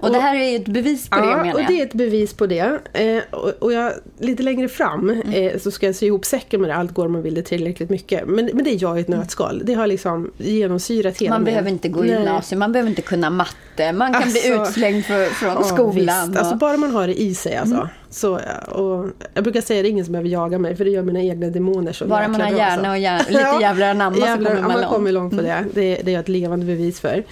[0.00, 1.68] och, det här är ju ett bevis på det Ja, menar och jag.
[1.68, 2.78] det är ett bevis på det.
[2.92, 5.32] Eh, och, och jag, lite längre fram Mm.
[5.32, 6.74] eh, så ska jag sy ihop säcken med det.
[6.74, 8.26] Allt går om man vill det tillräckligt mycket.
[8.28, 9.62] Men, men det är jag i ett nötskal.
[9.64, 13.02] Det har liksom genomsyrat hela Man min- behöver inte gå i gymnasium, man behöver inte
[13.02, 15.94] kunna matte, man kan bli Alltså, utslängd för, från Ja, skolan.
[15.94, 16.08] Visst.
[16.08, 16.36] och- Mm.
[16.36, 17.88] Alltså bara man har det i sig alltså.
[18.10, 18.34] Så,
[18.68, 21.02] och jag brukar säga att det är ingen som behöver jaga mig för det gör
[21.02, 24.54] mina egna demoner så Bara man har hjärna och hjär- lite jävlar anamma så kommer
[24.54, 24.76] man man långt.
[24.78, 24.90] Mm.
[24.90, 25.64] kommer långt på det.
[25.74, 26.00] det.
[26.02, 27.24] Det är jag ett levande bevis för.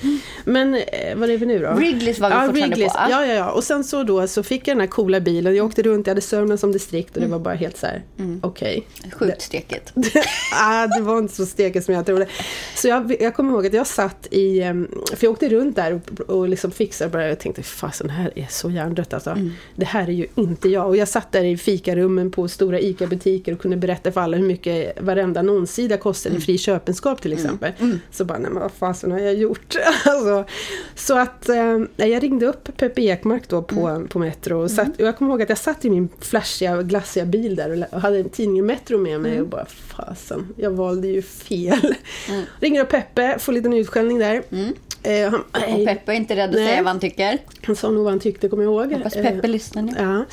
[0.44, 0.80] Men eh,
[1.16, 1.66] vad är vi nu då?
[1.68, 2.88] Wrigley's var vi ja, fortfarande Wrigley's.
[2.88, 3.24] på, ja.
[3.26, 3.50] Ja, ja.
[3.50, 5.56] Och sen så då så fick jag den här coola bilen.
[5.56, 7.30] Jag åkte runt, jag hade Sörmland som distrikt och Mm.
[7.30, 8.02] det var bara helt så här,
[8.42, 8.86] okej.
[9.12, 9.92] Sjukt stekigt.
[10.62, 12.26] ah, det var inte så stekigt som jag trodde.
[12.76, 16.00] Så jag, jag kommer ihåg att jag satt i, em, för jag åkte runt där
[16.18, 19.30] och, och liksom fixade bara, jag tänkte fasen här är så hjärndött alltså.
[19.30, 19.50] Mm.
[19.76, 20.86] Det här är ju inte jag.
[20.86, 24.44] Och jag satt där i fikarummen på stora ICA-butiker och kunde berätta för alla hur
[24.46, 26.42] mycket varenda annonssida kostade Mm.
[26.42, 27.72] i fri köpenskap till exempel.
[28.10, 29.76] Så bara, nej men vad fasen har jag gjort?
[30.04, 30.44] alltså,
[30.94, 34.08] så att eh, jag ringde upp Peppe Ekmark då på, Mm.
[34.08, 37.24] på Metro och, satt, och jag kommer ihåg att jag satt i min flashiga, glassiga
[37.24, 39.42] bil där och hade tidningen Metro med mig Mm.
[39.44, 41.94] och bara fasen, jag valde ju fel.
[42.60, 44.42] Ringer upp Peppe, får en liten utskällning där.
[45.04, 45.80] Eh, han, Mm.
[45.80, 46.66] Och Peppe är inte rädd att Nej.
[46.68, 47.38] säga vad han tycker.
[47.66, 48.92] han sa nog vad han tyckte, kommer jag ihåg.
[48.92, 49.92] Hoppas Eh, Peppe lyssnar nu.
[49.98, 50.24] Ja.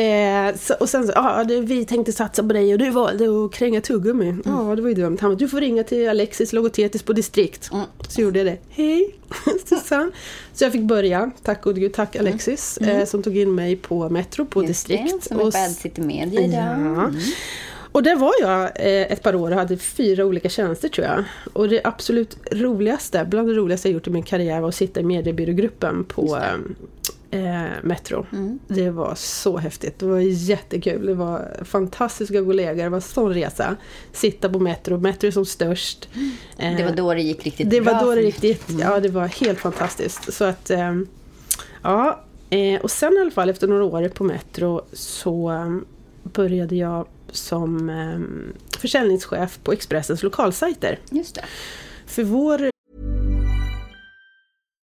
[0.00, 3.44] Eh, så, och sen så, ja, det, vi tänkte satsa på dig och du valde
[3.44, 4.28] att kränga tuggummi.
[4.28, 4.42] Mm.
[4.44, 5.18] Ja, det var ju dumt.
[5.20, 7.70] Han bara, du får ringa till Alexis logotetis på distrikt.
[7.72, 7.84] Mm.
[8.08, 8.56] Så gjorde jag det.
[8.70, 9.14] Hej
[9.66, 10.10] Susanne.
[10.54, 14.08] Så jag fick börja, tack gode gud, tack Alexis, eh, som tog in mig på
[14.08, 14.68] Metro på Mm.
[14.68, 15.24] Just det, distrikt.
[15.24, 16.60] Som är på Ad City Media idag.
[16.96, 17.10] Ja.
[17.96, 21.24] Och där var jag eh, ett par år och hade fyra olika tjänster tror jag.
[21.52, 25.00] Och det absolut roligaste, bland det roligaste jag gjort i min karriär var att sitta
[25.00, 26.38] i mediebyrågruppen på
[27.30, 28.26] eh, Metro.
[28.68, 31.06] Det var så häftigt, det var jättekul.
[31.06, 33.76] Det var fantastiska kollegor, det var en sån resa.
[34.12, 36.08] Sitta på Metro, Metro är som störst.
[36.58, 37.92] Eh, Det var då det gick riktigt det bra.
[37.92, 40.32] var då det för- riktigt, ja det var helt fantastiskt.
[40.34, 41.06] Så att, ehm,
[41.82, 42.20] ja.
[42.50, 45.52] eh, Och sen i alla fall efter några år på Metro så
[46.22, 50.98] började jag som ehm, försäljningschef på Expressens lokalsajter.
[51.10, 51.44] Just det.
[52.06, 52.70] För vår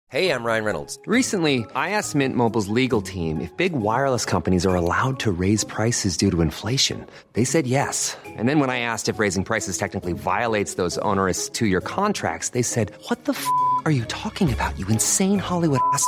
[0.10, 0.98] Hey, I'm Ryan Reynolds.
[1.06, 5.66] Recently, I asked Mint Mobile's legal team if big wireless companies are allowed to raise
[5.66, 7.06] prices due to inflation.
[7.34, 8.16] They said yes.
[8.26, 12.52] And then when I asked if raising prices technically violates those onerous two year contracts,
[12.52, 13.46] they said, What the f
[13.84, 16.08] are you talking about, you insane Hollywood ass?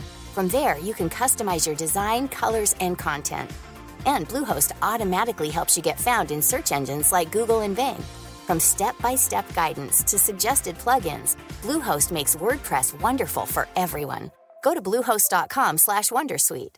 [0.33, 3.49] From there, you can customize your design, colors, and content.
[4.05, 8.03] And Bluehost automatically helps you get found in search engines like Google and Bing.
[8.47, 14.29] From step-by-step guidance to suggested plugins, Bluehost makes WordPress wonderful for everyone.
[14.63, 16.75] Go to bluehost.com/wondersuite.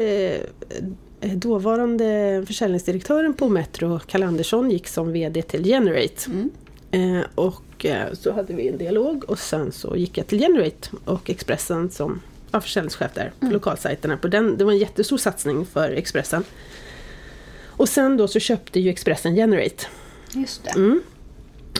[0.00, 0.40] eh,
[1.36, 6.30] dåvarande försäljningsdirektören på Metro, Kalle Andersson, gick som VD till Generate.
[6.92, 10.88] Eh, och eh, så hade vi en dialog och sen så gick jag till Generate
[11.04, 14.16] och Expressen som ja, försäljningschef där på lokalsajterna.
[14.16, 16.44] På den, det var en jättestor satsning för Expressen.
[17.66, 19.86] Och sen då så köpte ju Expressen Generate.
[20.34, 20.70] Just det.
[20.70, 21.02] Mm.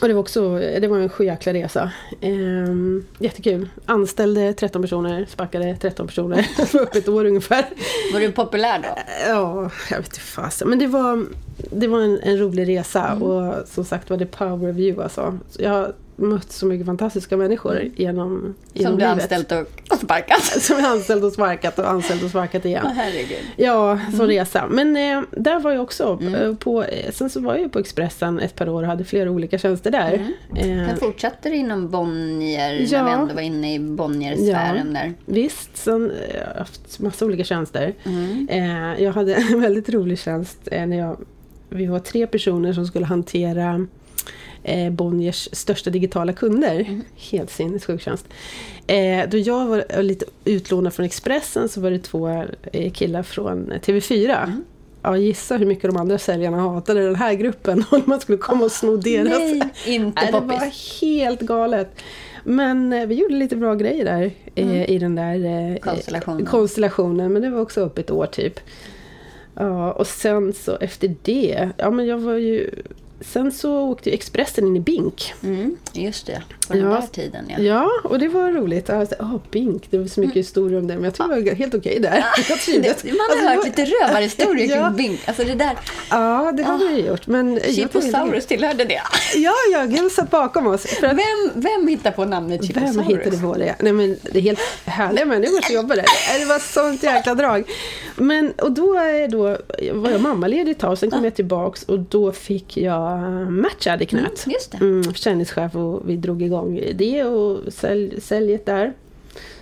[0.02, 1.90] Och det var också det var en sjujäkla resa.
[2.20, 3.68] Ehm, jättekul.
[3.86, 6.36] Anställde 13 personer, sparkade 13 personer.
[6.56, 7.64] Det var upp ett år ungefär.
[8.12, 8.88] Var du populär då?
[9.28, 10.68] Ja, jag vet inte fasen.
[10.68, 13.22] Men det var, det var en, en rolig resa Mm.
[13.22, 15.38] och som sagt var det power of you alltså.
[15.50, 18.54] Så jag mött så mycket fantastiska människor genom, genom Mm.
[18.74, 19.12] Som du livet.
[19.12, 19.52] anställt
[19.92, 20.42] och, sparkat?
[20.42, 22.87] Som jag anställt och sparkat och anställt och sparkat igen.
[22.96, 23.38] Herregud.
[23.56, 24.12] Ja, Mm.
[24.12, 24.66] som resa.
[24.70, 26.18] Men eh, där var jag också.
[26.37, 29.30] eh, På, eh, sen så var jag på Expressen ett par år och hade flera
[29.30, 30.32] olika tjänster där.
[30.56, 30.80] Mm.
[30.88, 33.02] Eh, fortsatte du inom Bonnier, Ja.
[33.02, 35.12] när vi ändå var inne i Bonnier-sfären där.
[35.26, 37.94] Visst, sen eh, jag har haft massa olika tjänster.
[38.04, 38.48] Mm.
[38.50, 41.16] Eh, jag hade en väldigt rolig tjänst eh, när jag,
[41.68, 43.87] vi var tre personer som skulle hantera
[44.64, 46.81] eh, Bonniers största digitala kunder.
[46.81, 47.03] Mm.
[47.31, 48.27] Helt sinnessjuk tjänst.
[48.87, 52.29] Eh, då jag var lite utlånad från Expressen så var det två
[52.72, 54.44] eh, killar från TV4.
[54.44, 54.64] Mm.
[55.03, 58.64] Ja, gissa hur mycket de andra säljarna hatade den här gruppen och man skulle komma
[58.64, 59.38] och sno deras.
[59.38, 59.62] Nej,
[59.94, 60.51] inte Nej, det poppis.
[60.61, 62.03] var helt galet.
[62.44, 65.79] Men eh, vi gjorde lite bra grejer där eh, i den där eh, Mm.
[65.81, 66.46] Konstellationen.
[66.46, 67.33] konstellationen.
[67.33, 68.61] Men det var också upp ett år typ.
[69.55, 72.70] Ja, och sen så efter det, ja men jag var ju...
[73.26, 75.35] Sen så åkte ju Expressen in i Bink.
[75.42, 76.88] Mm, just det, på den Ja.
[76.88, 77.58] där tiden ja.
[77.62, 78.88] Ja, och det var roligt.
[78.88, 80.94] Ja, alltså, oh, Bink, det var så mycket historier om det.
[80.94, 82.24] Men jag tyckte det var helt okej där.
[82.48, 83.02] Jag trivdes.
[83.02, 84.87] Det, man har Alltså, hört var- lite rövarhistorier Ja.
[84.87, 85.20] kring Bing.
[85.26, 85.76] Alltså det där,
[86.11, 87.26] Ja, det har vi ju gjort.
[87.26, 89.00] Men jag Chiposaurus tillhörde det.
[89.37, 90.82] Ja, ja, Gud satt bakom oss.
[90.87, 92.96] För att Vem, vem hittar på namnet Chiposaurus?
[92.96, 93.74] Vem hittade på det?
[93.80, 96.04] Nej men det är helt härliga människor som jobbar där.
[96.38, 97.64] Det var sånt jäkla drag.
[98.16, 99.42] Men och då, är då
[99.92, 103.12] var jag mammaledig ett tag, sen kom jag tillbaks och då fick jag
[103.51, 104.46] Matchad i knät.
[104.46, 104.79] Mm, just det.
[104.81, 108.92] Mm, försäljningschef och vi drog igång det och sälj, säljet där.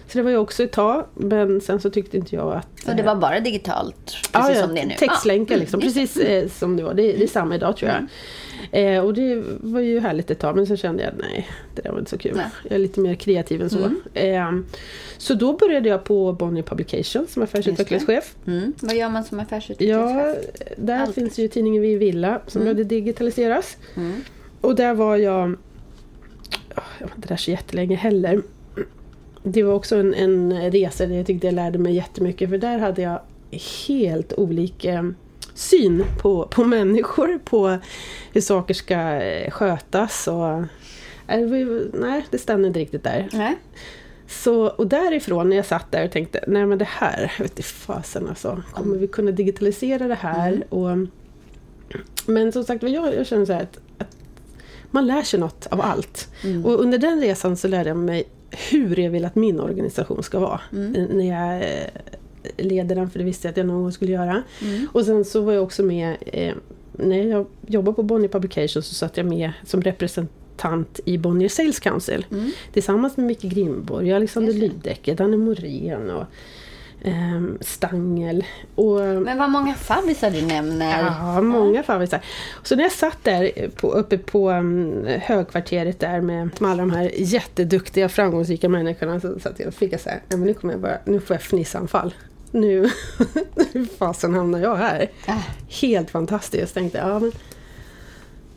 [0.08, 2.68] Så det var ju också ett tag, men sen så tyckte inte jag att...
[2.84, 4.94] Så det var bara digitalt, precis Ja, som det är nu?
[4.98, 6.94] textlänkar Ja, liksom, mm, precis eh, som det var.
[6.94, 8.06] Det, det är samma idag tror jag.
[8.72, 11.90] Eh, och det var ju härligt ett tag, men sen kände jag nej, det där
[11.90, 12.32] var inte så kul.
[12.36, 12.46] Nej.
[12.62, 13.90] Jag är lite mer kreativ än så.
[14.14, 14.52] Eh,
[15.18, 18.34] så då började jag på Bonnier Publication som affärsutvecklingschef.
[18.46, 18.72] Mm.
[18.80, 20.36] Vad gör man som affärsutvecklingschef?
[20.58, 21.14] Ja, där Allt.
[21.14, 23.76] finns ju tidningen Vi Villa som behövde digitaliseras.
[24.60, 25.56] Och där var jag,
[26.74, 28.42] ja, jag var inte där så jättelänge heller.
[29.42, 32.78] Det var också en, en resa där jag tyckte jag lärde mig jättemycket för där
[32.78, 33.20] hade jag
[33.88, 35.14] helt olika
[35.54, 37.78] syn på, på människor, på
[38.32, 40.62] hur saker ska eh, skötas och
[41.28, 43.28] Nej, det var ju- Nej, det stämde inte riktigt där.
[43.32, 43.56] Nej.
[44.28, 47.52] Så, och därifrån när jag satt där och tänkte, nej men det här, jag vet
[47.52, 48.62] inte fasen alltså.
[48.72, 50.64] Kommer vi kunna digitalisera det här?
[50.68, 50.88] Och,
[52.26, 54.16] men som sagt jag, jag känner så här att, att
[54.90, 56.28] man lär sig något av allt.
[56.64, 58.24] Och under den resan så lärde jag mig
[58.70, 60.60] hur jag vill att min organisation ska vara.
[60.70, 61.64] När jag
[62.42, 64.42] eh, leder den, för det visste jag att jag någon gång skulle göra.
[64.92, 66.54] Och sen så var jag också med, eh,
[66.92, 71.80] när jag jobbade på Bonnier Publications så satt jag med som representant i Bonnier Sales
[71.80, 72.26] Council.
[72.72, 76.24] Tillsammans med Micke Grimborg, Alexander Lydecker, Danne Morén och
[77.02, 78.44] ehm, Stangel.
[78.74, 81.02] Och, Men vad många favvisar du nämner.
[81.04, 82.20] Ja, många favvisar.
[82.62, 86.90] Så när jag satt där på, uppe på um, högkvarteret där med, med alla de
[86.90, 90.54] här jätteduktiga framgångsrika människorna så satt jag och fick jag så här, "Nej, men nu,
[90.54, 92.14] kommer jag bara, nu får jag fnissanfall.
[92.50, 92.80] Nu,
[93.72, 95.10] hur fasen hamnar jag här?
[95.26, 95.32] Ah.
[95.80, 97.08] Helt fantastiskt tänkte jag.
[97.08, 97.32] Ja, men,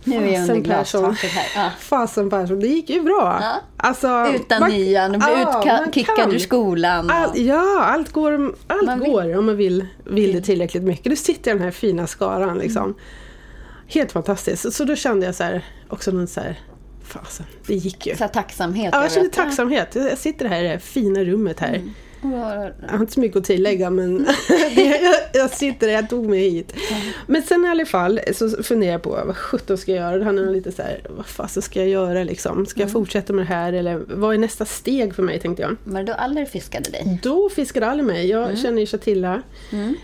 [0.04, 1.64] Nu är jag under glastaket här.
[1.64, 1.70] Ja.
[1.80, 3.40] Fasen Persson, det gick ju bra.
[3.42, 3.56] Ja.
[3.78, 7.10] Alltså, Utan man- nian, du blev Ja, man utkickad ur skolan.
[7.10, 9.12] All, ja, allt går, allt Man vill.
[9.12, 11.04] går om man vill, vill det tillräckligt mycket.
[11.10, 12.84] Du sitter i den här fina skaran liksom.
[12.84, 12.96] Mm.
[13.88, 14.62] Helt fantastiskt.
[14.62, 16.60] Så, så då kände jag så här, också någon så här,
[17.04, 18.16] fasen, det gick ju.
[18.16, 19.96] Så tacksamhet Ja, jag kände tacksamhet.
[19.96, 21.74] Jag sitter här i det här fina rummet här.
[21.76, 21.92] Mm.
[22.82, 24.28] Jag har inte så mycket att tillägga men
[24.76, 25.00] jag,
[25.34, 26.74] jag sitter där, jag tog mig hit.
[27.28, 30.18] Men sen i alla fall så funderar jag på vad sjutton ska jag göra?
[30.18, 32.66] Det handlar lite så här, vad fasen ska jag göra liksom?
[32.66, 35.76] Ska jag fortsätta med det här eller vad är nästa steg för mig tänkte jag.
[35.84, 37.20] Var det då Aller fiskade dig?
[37.24, 38.30] Då fiskade Ali mig.
[38.30, 39.42] Jag känner ju Chatilla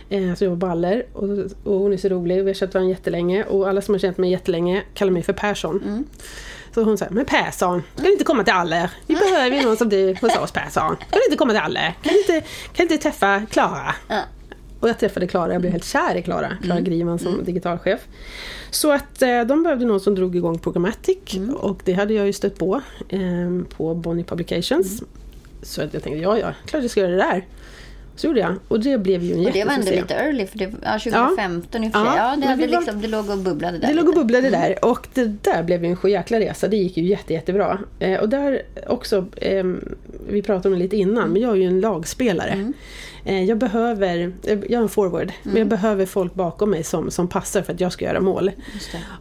[0.10, 1.30] eh, som jobbar på Aller och,
[1.64, 2.44] och hon är så rolig.
[2.44, 5.34] Vi har känt varandra jättelänge och alla som har känt mig jättelänge kallar mig för
[5.34, 6.06] Persson.
[6.74, 8.92] Så hon säger, men Persson, kan du inte komma till Aller?
[9.08, 10.96] Vi behöver ju någon som du hos oss Persson.
[10.96, 11.96] Kan du inte komma till Aller?
[12.02, 13.96] Kan du inte, kan du inte träffa Klara?
[14.08, 14.22] Ja.
[14.80, 18.00] Och jag träffade Klara, jag blev helt kär i Klara, Klara Griman som digitalchef.
[18.72, 21.18] Så att eh, de behövde någon som drog igång Programmatic
[21.56, 23.20] och det hade jag ju stött på eh,
[23.78, 25.04] på Bonnie Publications.
[25.62, 27.46] Så att jag tänkte, ja ja, klart jag ska göra det där.
[28.20, 30.58] Så gjorde jag och det blev ju en Och det var ändå lite early, för
[30.58, 32.08] det, ja, 2015 i och för sig.
[32.18, 33.88] Ja, Ja, det, hade var- liksom, det låg och bubblade där.
[33.88, 34.20] Det låg och lite.
[34.20, 36.68] bubblade där och det där blev ju en sjujäkla resa.
[36.68, 37.80] Det gick ju jätte, jättebra.
[38.00, 39.64] Eh, och där också, eh,
[40.30, 42.74] vi pratade om det lite innan, men jag är ju en lagspelare.
[43.26, 47.28] Eh, jag behöver, jag är en forward, men jag behöver folk bakom mig som, som
[47.28, 48.52] passar för att jag ska göra mål.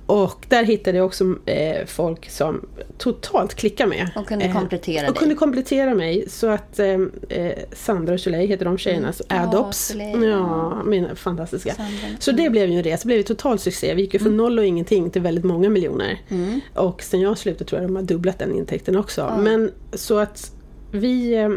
[0.06, 2.66] Och där hittade jag också eh, folk som
[2.98, 4.10] totalt klickar med.
[4.16, 5.18] Och kunde Eh, komplettera Och dig.
[5.20, 6.24] kunde komplettera mig.
[6.28, 6.86] Så att eh,
[7.28, 9.12] eh, Sandra och Soleil heter de tjejerna.
[9.28, 9.86] Ja, Adops.
[9.86, 11.74] Soleil, Ja, mina fantastiska.
[11.74, 12.16] Sandra.
[12.18, 13.02] Så det blev ju en resa.
[13.02, 13.94] Det blev ju total succé.
[13.94, 16.20] Vi gick ju från noll och ingenting till väldigt många miljoner.
[16.74, 19.34] Och sen jag slutade tror jag de har dubblat den intäkten också.
[19.38, 20.52] Men så att
[20.90, 21.50] vi eh,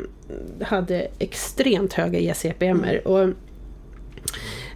[0.61, 3.07] hade extremt höga ECPMer.
[3.07, 3.29] Och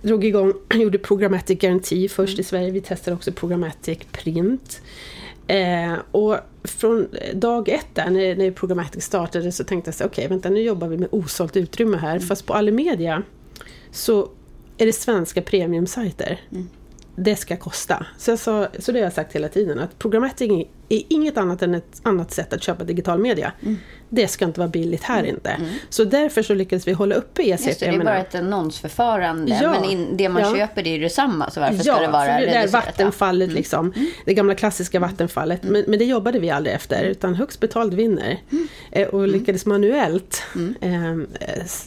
[0.01, 2.71] drog igång, gjorde Programmatic Guarantee först i Sverige.
[2.71, 4.81] Vi testade också Programmatic Print.
[5.47, 10.27] Eh, och från dag ett där när, när Programmatic startade så tänkte jag så okej
[10.27, 12.19] vänta nu jobbar vi med osålt utrymme här.
[12.19, 13.23] Fast på Alimedia
[13.91, 14.29] så
[14.77, 16.41] är det svenska premiumsajter.
[17.15, 18.05] Det ska kosta.
[18.17, 20.51] Så, jag sa, så det har jag sagt hela tiden att Programmatic
[20.89, 23.51] är inget annat än ett annat sätt att köpa digital media.
[24.09, 25.55] Det ska inte vara billigt här inte.
[25.89, 29.59] Så därför så lyckades vi hålla uppe E Just det, det är bara ett annonsförfarande.
[29.63, 29.71] Ja.
[29.71, 30.55] Men in, det man Ja.
[30.55, 31.49] köper det är ju detsamma.
[31.51, 32.73] Så varför Ja, ska det vara det reducerat?
[32.73, 33.93] vattenfallet liksom.
[34.25, 35.63] Det gamla klassiska vattenfallet.
[35.63, 37.03] Men, men det jobbade vi aldrig efter.
[37.03, 38.39] Utan högst betald vinner.
[38.91, 40.43] Eh, och lyckades manuellt
[40.81, 41.15] eh, eh,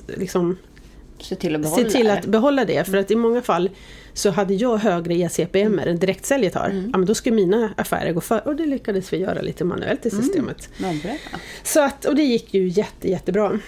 [0.07, 0.78] liksom Ja.
[1.21, 2.13] Se till att behålla se till det.
[2.13, 2.85] att behålla det.
[2.87, 3.71] För att i många fall
[4.13, 6.69] så hade jag högre ECPM än direktsäljet har.
[6.93, 8.49] Ja, men då ska mina affärer gå för.
[8.49, 10.69] Och det lyckades vi göra lite manuellt i systemet.
[10.77, 11.13] Ja, bra.
[11.63, 13.59] Så att, och det gick ju jätte, jättebra.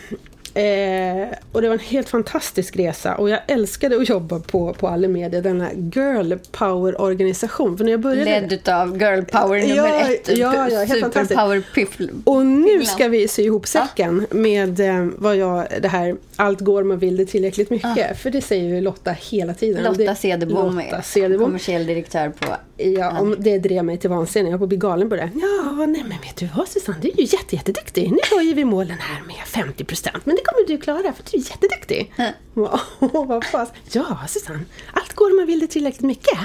[0.55, 4.89] Eh, och det var en helt fantastisk resa och jag älskade att jobba på, på
[4.89, 7.79] Alimedia, denna girl power organisation.
[7.79, 8.25] För när jag började...
[8.25, 10.39] Ledd utav girl power nummer Ja, ett.
[10.39, 11.29] ja, ja, fantastiskt.
[11.29, 12.09] Superpower piffl.
[12.25, 16.85] Och nu ska vi sy ihop säcken med eh, vad jag, det här allt går
[16.85, 18.19] man vill det tillräckligt mycket.
[18.19, 19.85] För det säger ju Lotta hela tiden.
[19.85, 22.57] Lotta Cederbom är kommersiell direktör på...
[22.77, 24.45] Ja, om det drev mig till vansinne.
[24.49, 25.31] Jag höll på att bli galen på det.
[25.35, 28.11] Ja, nej men vet du vad Susanne, du är ju jätte, jätteduktig.
[28.11, 30.27] Nu höjer vi målen här med 50 procent.
[30.27, 32.13] Men det kommer du klara för du är jätteduktig.
[32.55, 33.69] Ja, vad fas.
[33.93, 36.39] Ja, Susanne, allt går om man vill det tillräckligt mycket.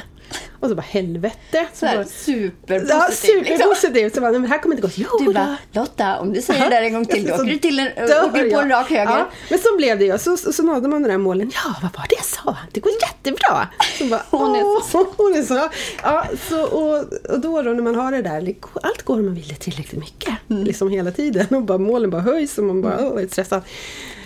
[0.60, 1.66] Och så bara helvete.
[1.74, 2.90] Så här, bara, superpositiv.
[2.90, 3.28] ja, liksom.
[3.58, 4.16] superpositivt.
[4.16, 4.94] Så bara, men här kommer inte gå.
[4.96, 7.58] Jo, Du bara, Lotta, om du säger det där en gång till, då åker du
[7.58, 9.04] till en, åker på en rak höger.
[9.12, 10.18] Ja, men så blev det ju.
[10.18, 11.52] Så, så, så nådde man de där målen.
[11.54, 12.58] Ja, vad var det jag sa?
[12.72, 13.68] Det går jättebra.
[13.98, 14.60] Så bara, Hon är
[14.92, 15.70] så- "Åh, Hon är så.
[16.04, 16.98] Ja, så och,
[17.32, 20.00] och då, då när man har det där, allt går om man vill det tillräckligt
[20.02, 20.34] mycket.
[20.50, 20.64] Mm.
[20.64, 21.48] Liksom hela tiden.
[21.50, 23.62] Och bara, målen bara höjs och man bara, åh, är stressad.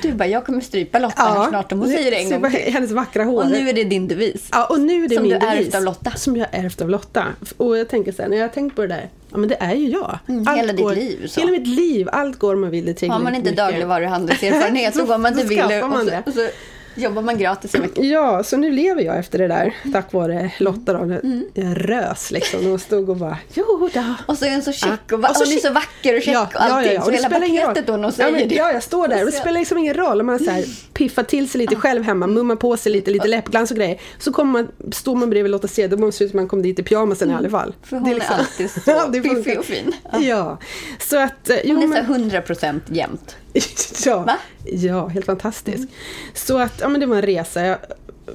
[0.01, 2.73] Du bara, jag kommer strypa Lotta här snart om hon säger det en gång till.
[2.73, 3.43] Hennes vackra hår.
[3.43, 4.47] Och nu är det din devis.
[4.51, 6.11] Ja, och nu är det Som min du ärvt av Lotta.
[6.11, 7.25] Som jag ärvt av Lotta.
[7.57, 9.55] Och jag tänker så här, när jag har tänkt på det där, ja men det
[9.59, 10.19] är ju jag.
[10.27, 11.39] Mm, hela ditt går, liv, så.
[11.39, 13.57] Hela mitt liv, allt går om man vill det Har man inte mycket.
[13.57, 16.47] dagligvaruhandelserfarenhet så Så- går man till så Willys och, så- och så
[16.95, 18.01] jobbar man gratis en vecka.
[18.01, 20.99] Ja, så nu lever jag efter det där tack vare Lotta då.
[20.99, 21.45] Mm.
[21.53, 24.03] Jag rös liksom och stod och bara jo då.
[24.25, 25.13] Och så är hon så check Ja.
[25.15, 26.97] och, bara, Och så hon är så vacker och check och allting.
[26.97, 28.55] Och Så det hela paketet hon och säger ja, men, det.
[28.55, 30.65] ja, jag står där och det Så- spelar liksom ingen roll om man så här
[30.93, 34.01] piffar till sig lite själv hemma, mummar på sig lite, lite läppglans och grejer.
[34.19, 36.83] Så kommer man, står man bredvid Lotta Cederbom ser ut som man kom dit i
[36.83, 37.67] pyjamasen i alla fall.
[37.69, 37.75] Mm.
[37.83, 39.93] För hon är alltid så Ja, det piffig och fin.
[40.19, 40.57] Ja,
[40.99, 41.49] så att...
[41.49, 43.35] eh, Jo, Hon är så 100 procent jämt.
[44.05, 44.37] ja, Va?
[44.65, 45.89] ja, helt fantastisk.
[46.33, 47.65] Så att, ja men det var en resa.
[47.65, 47.77] Jag,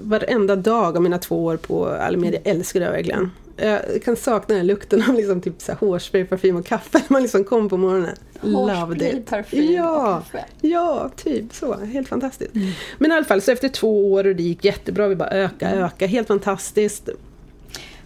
[0.00, 3.30] varenda dag av mina två år på Alimedia älskade jag verkligen.
[3.56, 7.12] Jag kan sakna den lukten av liksom typ så här hårspray, parfym och kaffe när
[7.12, 8.16] man liksom kom på morgonen.
[8.40, 10.44] Hårspray, parfym ja, och kaffe.
[10.60, 11.74] Ja, typ så.
[11.74, 12.54] Helt fantastiskt.
[12.98, 15.70] Men i alla fall, så efter två år och det gick jättebra, vi bara öka,
[15.70, 17.08] öka, helt fantastiskt.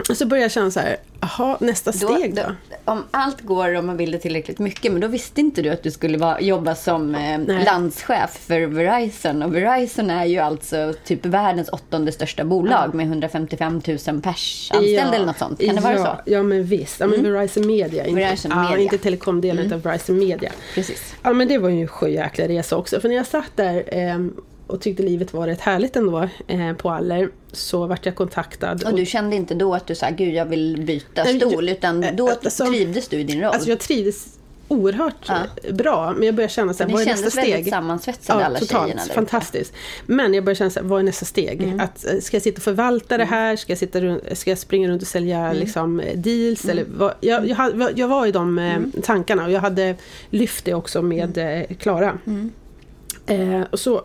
[0.08, 2.42] Och så började jag känna så här, jaha, nästa steg då?
[2.84, 5.82] Om allt går om man vill det tillräckligt mycket, men då visste inte du att
[5.82, 9.42] du skulle vara, jobba som eh, landschef för Verizon.
[9.42, 15.14] Och Verizon är ju alltså typ världens åttonde största bolag med 155 000 pers anställda
[15.14, 15.60] eller något sånt.
[15.60, 16.10] Kan det vara ja, så?
[16.10, 16.22] Mm.
[16.24, 17.00] Ja, men visst.
[17.00, 18.06] Ja, men Verizon Media.
[18.06, 18.74] Inte, Verizon ja, Media.
[18.74, 18.82] Mm.
[18.82, 20.52] inte telekomdelen utan Verizon Media.
[20.74, 21.14] Precis.
[21.22, 23.00] Ja, men det var ju en sjöjäkla resa också.
[23.00, 24.34] För när jag satt där ehm,
[24.68, 28.78] och tyckte livet var rätt härligt ändå eh, på Aller så vart jag kontaktad.
[28.86, 32.04] Och du kände inte då att du sa, gud jag vill byta Nej, stol, utan
[32.16, 33.52] då alltså- trivdes du i din roll?
[33.52, 34.26] Alltså jag trivdes
[34.70, 35.36] oerhört Ja.
[35.64, 36.12] eh, bra.
[36.16, 37.72] Men jag började känna så här, Ni vad är kändes nästa väldigt steg?
[37.72, 39.14] sammansvetsade, alla tjejerna där uppe.
[39.14, 39.72] Fantastiskt.
[40.06, 41.62] Men jag började känna så här, vad är nästa steg?
[41.62, 41.80] Mm.
[41.80, 43.56] Att, eh, ska jag sitta och förvalta det här?
[43.56, 44.00] Ska jag, sitta
[44.34, 45.56] ska jag springa runt och sälja Mm.
[45.56, 46.64] liksom, eh, deals?
[46.64, 47.14] Eller vad?
[47.20, 48.92] Jag, jag, jag var i de eh, Mm.
[49.02, 49.94] tankarna och jag hade
[50.30, 52.18] lyft det också med eh, Klara.
[52.26, 52.50] Mm.
[53.26, 54.04] Eh, och så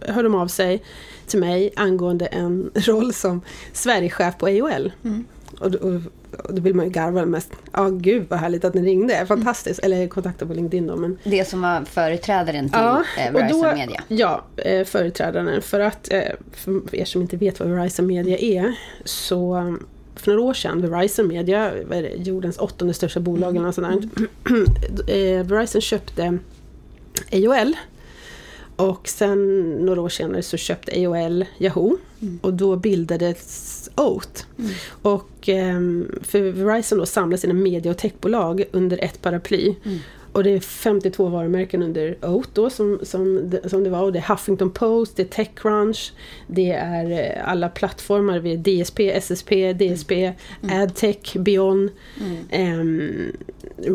[0.00, 0.82] hörde de av sig
[1.26, 3.40] till mig angående en roll som
[3.72, 4.92] Sverigechef på AOL.
[5.04, 5.24] Mm.
[5.60, 6.00] Och, och,
[6.44, 7.52] och då vill man ju garva mest.
[7.72, 9.26] Ja, gud vad härligt att ni ringde.
[9.26, 9.80] Fantastiskt.
[9.80, 10.96] Eller kontakta på LinkedIn då.
[10.96, 14.02] Men, Det som var företrädaren till ja, eh, Verizon då, Media.
[14.08, 15.62] Ja, eh, företrädaren.
[15.62, 20.30] För att, eh, för er som inte vet vad Verizon Media är, så um, för
[20.30, 24.14] några år sedan, Verizon Media, det, jordens åttonde största bolag eller något sånt
[24.44, 25.08] där.
[25.38, 26.38] eh, Verizon köpte
[27.32, 27.76] AOL.
[28.80, 31.98] Och sen några år senare så köpte AOL Yahoo.
[32.40, 34.44] Och då bildades Oath.
[35.02, 39.74] Och ehm, för Verizon då samlar sina media och techbolag under ett paraply.
[40.32, 44.02] Och det är 52 varumärken under Oath då som, som, som det var.
[44.02, 46.12] Och det är Huffington Post, det är Techcrunch,
[46.46, 48.38] det är eh, alla plattformar.
[48.38, 50.32] Vi är DSP, SSP, DSP,
[50.70, 51.90] AdTech, Beyond,
[52.50, 53.32] ehm,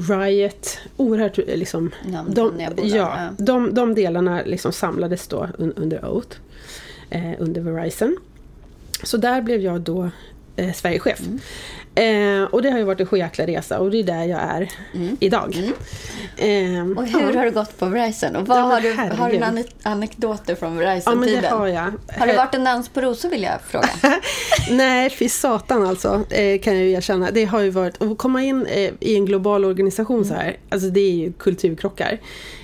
[0.09, 0.79] Riot.
[0.97, 1.91] Oerhört eh, liksom...
[2.75, 6.37] Bolag, ja, de, de delarna liksom samlades då un, under Oath,
[7.09, 8.17] eh, under Verizon.
[9.03, 10.09] Så där blev jag då
[10.55, 11.19] eh, Sverigechef.
[11.95, 14.69] Eh, och det har ju varit en sjöjäkla resa och det är där jag är
[15.19, 15.57] idag.
[16.37, 16.47] Eh,
[16.97, 17.37] Och hur ja.
[17.39, 18.35] har det gått på Verizon?
[18.35, 21.41] Och vad Ja, har, du, har du anek- anekdoter från Ja Verizon-tiden?
[21.41, 21.91] det har jag.
[22.17, 23.89] Har det varit en dans på rosor vill jag fråga?
[24.71, 27.31] Nej, fy satan alltså, eh, kan jag ju erkänna.
[27.31, 30.89] Det har ju varit, att komma in eh, i en global organisation så här, alltså
[30.89, 32.19] det är ju kulturkrockar.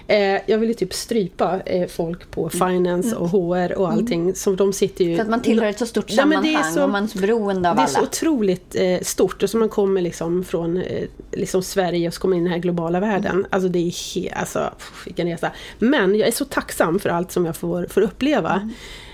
[0.08, 4.36] Eh, jag vill ju typ strypa folk på finance och HR och allting.
[4.36, 5.10] Så de sitter ju...
[5.14, 5.18] Mm.
[5.18, 7.70] För att man tillhör ett så stort Ja, sammanhang så- och man är så beroende
[7.72, 11.64] av Det är så otroligt eh, stort och så man kommer liksom från eh, liksom
[11.64, 13.32] Sverige och så kommer in i den här globala världen.
[13.32, 13.46] Mm.
[13.50, 15.52] Alltså det är he- alltså, pff, vilken resa.
[15.80, 18.70] Men jag är så tacksam för allt som jag får, får uppleva.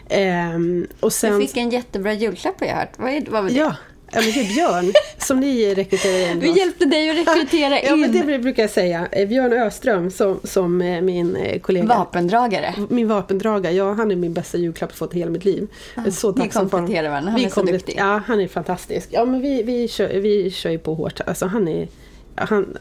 [0.09, 1.41] Ehm, och sen, Mm.
[1.41, 2.91] Du fick en jättebra julklapp har jag hört.
[2.97, 3.55] Vad, är, vad var det?
[3.55, 3.75] Ja,
[4.11, 7.95] ja men det är Björn som ni rekryterade in Vi hjälpte dig att rekrytera Ja
[7.95, 9.07] men in det brukar jag säga.
[9.11, 11.85] Eh, Björn Öström som, som eh, min eh, kollega.
[11.85, 12.73] vapendragare.
[12.89, 15.67] Min vapendragare, ja han är min bästa julklapp jag fått i hela mitt liv.
[15.95, 17.95] Är så ni kompletterar varandra, han Vi är så duktig.
[17.97, 19.09] Ja, han är fantastisk.
[19.11, 21.21] Ja men vi, vi, kör, vi kör ju på hårt.
[21.25, 21.87] Alltså han är
[22.35, 22.77] han,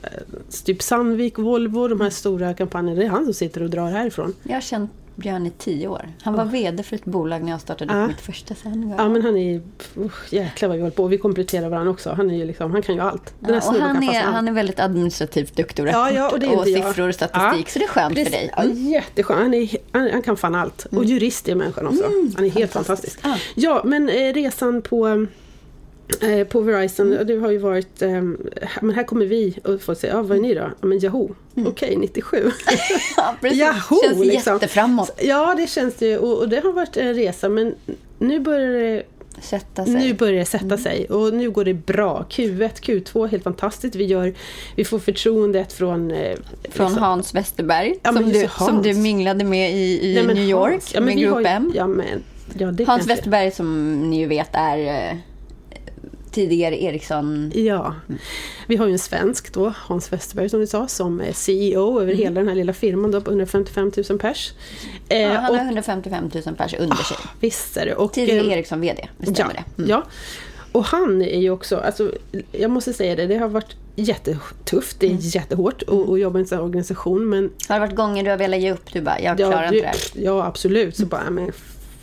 [0.64, 3.00] typ Sandvik, Volvo, de här stora kampanjerna.
[3.00, 4.34] Det är han som sitter och drar härifrån.
[4.42, 6.09] Jag har känt Björn i tio år.
[6.22, 8.02] Han var VD för ett bolag när jag startade Ja.
[8.02, 8.94] upp mitt första sändning.
[8.98, 9.61] Ja men han är,
[9.98, 11.02] usch, jäklar vad vi håller på.
[11.02, 12.12] Och vi kompletterar varandra också.
[12.12, 13.35] Han är ju liksom, han kan ju allt.
[13.40, 16.46] Den Ja, och han är, han är väldigt administrativt duktig och, Ja, ja, och det
[16.46, 16.64] är jag.
[16.66, 17.66] siffror och statistik.
[17.68, 17.72] Ja.
[17.72, 18.35] Så det är skönt Precis.
[18.35, 18.50] för dig.
[18.57, 19.40] Ja, jätteskönt.
[19.40, 20.85] Han, är, han, han kan fan allt.
[20.90, 22.05] Och jurist är människan också.
[22.37, 23.20] han är helt fantastiskt.
[23.20, 23.52] fantastisk.
[23.55, 25.26] Ja, men eh, resan på
[26.48, 28.22] på Verizon, det har ju varit, eh,
[28.80, 30.70] men här kommer vi och får säga, ja vad är ni då?
[30.80, 31.34] Ja men Yahoo,
[31.66, 32.36] okej 97.
[33.16, 33.58] Ja, precis.
[33.60, 33.98] Yahoo!
[34.04, 34.52] Känns liksom.
[34.54, 35.10] jätteframåt.
[35.22, 37.74] Ja det känns det ju och, och det har varit en resa men
[38.18, 39.02] nu börjar det
[39.40, 39.94] Sätta sig.
[39.94, 40.78] nu börjar det sätta Mm.
[40.78, 42.24] sig och nu går det bra.
[42.30, 43.94] Q1, Q2, helt fantastiskt.
[43.96, 44.34] Vi, gör,
[44.76, 46.10] vi får förtroendet från...
[46.10, 46.36] Eh,
[46.70, 48.54] Från liksom- Hans Westerberg, Ja, som, du, Hans.
[48.70, 51.72] som du minglade med i, i Nej, New York Hans- ja, men med Grupp M.
[51.74, 52.06] Ja, men,
[52.58, 54.78] ja, Hans kanske- Westerberg som ni ju vet är
[55.10, 55.16] eh,
[56.37, 57.53] tidigare Ericsson.
[57.55, 57.94] Ja.
[58.66, 62.12] Vi har ju en svensk då, Hans Westerberg som du sa, som är CEO över
[62.12, 62.25] Mm.
[62.25, 64.53] hela den här lilla firman då, på 155 000 pers.
[65.09, 67.16] Eh, Ja, han och, har 155 000 pers under sig.
[67.40, 67.94] visst är det.
[67.94, 69.64] Och, Tidigare eh, Ericsson VD, det Ja, stämmer det.
[69.83, 69.90] Mm.
[69.90, 70.03] ja.
[70.72, 72.12] Och han är ju också, alltså,
[72.53, 75.20] jag måste säga det, det har varit jättetufft, det är Mm.
[75.22, 78.31] jättehårt att, att jobba i en sån här organisation men Har det varit gånger du
[78.31, 78.92] har velat ge upp?
[78.92, 79.96] Du bara, jag klarar ja, inte det här.
[80.14, 81.53] ja absolut, så bara, men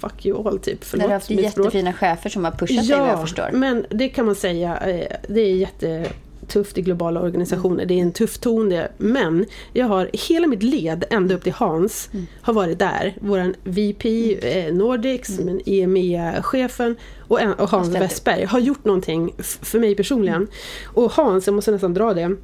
[0.09, 3.09] fuck you all typ, förlåt du har haft jättefina chefer som har pushat dig vad
[3.09, 3.49] jag förstår.
[3.53, 7.85] men det kan man säga, eh, det är jättetufft i globala organisationer.
[7.85, 8.91] Det är en tuff ton det.
[8.97, 12.25] Men jag har hela mitt led, ända upp till Hans, Mm.
[12.41, 13.13] har varit där.
[13.21, 14.37] Våran VP
[14.67, 16.95] eh, Nordics, men EMEA-chefen
[17.27, 17.95] och, en- och Hans.
[17.95, 20.47] Westberg har gjort någonting för mig personligen.
[20.85, 22.35] Och Hans, jag måste nästan dra det.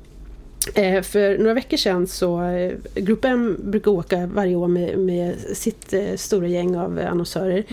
[0.73, 5.35] Eh, för några veckor sedan så, eh, Grupp M brukar åka varje år med, med
[5.53, 7.63] sitt eh, stora gäng av annonsörer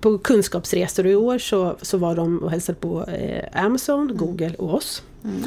[0.00, 3.04] på kunskapsresor och i år så, så var de och hälsade på
[3.52, 5.02] Amazon, Google och oss.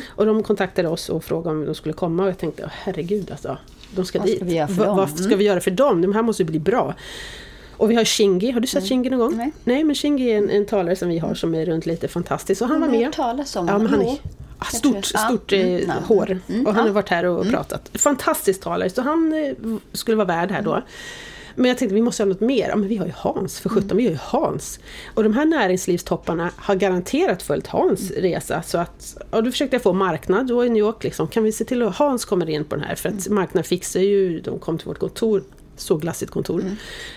[0.07, 3.31] Och de kontaktade oss och frågade om de skulle komma och jag tänkte, "Åh, herregud
[3.31, 3.57] alltså.
[3.95, 4.35] De ska Vad dit.
[4.35, 4.97] ska vi göra för dem?
[4.97, 6.01] Vad ska vi göra för dem?
[6.01, 6.93] De här måste bli bra.
[7.77, 9.37] Och vi har Shingi, har du sett Shingi någon gång?
[9.37, 9.51] Nej.
[9.63, 12.61] Nej men Shingi är en, en talare som vi har som är runt lite fantastisk.
[12.61, 13.05] Och han var Jag har med.
[13.05, 14.17] hört talas om Ja, han
[14.59, 16.39] ah, stort, stort mm, eh, hår.
[16.49, 17.89] Mm, och han har varit här och pratat.
[17.93, 20.83] Fantastisk talare, så han eh, skulle vara värd här då.
[21.55, 22.69] Men jag tänkte vi måste göra något mer.
[22.69, 24.79] Ja, men vi har ju Hans, för 17 vi har ju Hans.
[25.13, 28.61] Och de här näringslivstopparna har garanterat följt Hans resa.
[28.61, 31.03] Så att, och då försökte jag få marknad då i New York.
[31.03, 31.27] Liksom.
[31.27, 32.95] Kan vi se till att Hans kommer in på den här?
[32.95, 35.43] För att marknad fixar ju, de kom till vårt kontor
[35.81, 36.63] så glassigt kontor.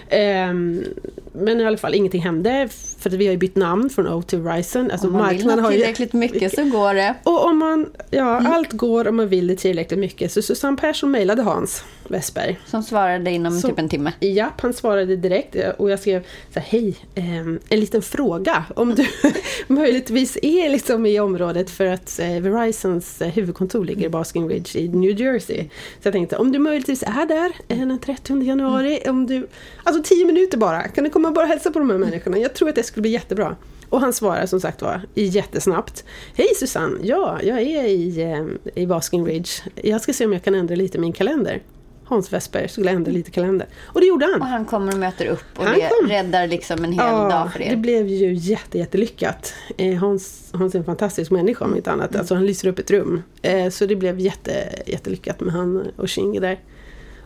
[0.09, 0.85] Ehm,
[1.32, 2.68] men i alla fall, ingenting hände.
[2.98, 4.90] För att vi har ju bytt namn från O till Verizon.
[4.90, 7.14] Alltså Om man vill ha har ju- tillräckligt mycket så går det.
[7.24, 10.33] och om man, ja allt går om man vill det tillräckligt mycket.
[10.33, 12.58] Så Susanne Persson mejlade Hans Westberg.
[12.66, 14.12] Som svarade inom Så- typ en timme.
[14.20, 16.22] Japp, han svarade direkt och jag skrev
[16.54, 18.64] så här, hej, ehm, en liten fråga.
[18.76, 19.06] Om du
[19.74, 24.78] möjligtvis är liksom i området för att eh, Verizons eh, huvudkontor ligger i Basking Ridge
[24.78, 25.62] i New Jersey.
[26.02, 29.46] Så jag tänkte, om du möjligtvis är där eh, den 30 januari, om du,
[29.85, 32.38] alltså 10 minuter bara, kan du komma och bara hälsa på de här människorna?
[32.38, 33.56] Jag tror att det skulle bli jättebra.
[33.88, 36.04] Och han svarar som sagt var jättesnabbt.
[36.35, 39.50] Hej Susanne, ja, jag är i, eh, i Basking Ridge.
[39.75, 41.62] Jag ska se om jag kan ändra lite min kalender.
[42.04, 43.66] Hans Westberg skulle ändra lite kalender.
[43.83, 44.40] Och det gjorde han.
[44.40, 46.08] Och han kommer och möter upp och Han det kom.
[46.08, 47.70] räddar liksom en hel dag för er.
[47.70, 49.54] det blev ju jätte, jättelyckat.
[49.77, 52.10] Eh, Hans, Hans är en fantastisk människa om inte annat.
[52.10, 52.20] Mm.
[52.20, 53.23] Alltså han lyser upp ett rum.
[53.42, 56.60] Eh, så det blev jätte, jättelyckat med han och Shingi där.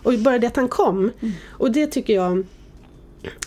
[0.02, 0.98] Och bara det att han kom.
[0.98, 1.34] Mm.
[1.48, 2.44] Och det tycker jag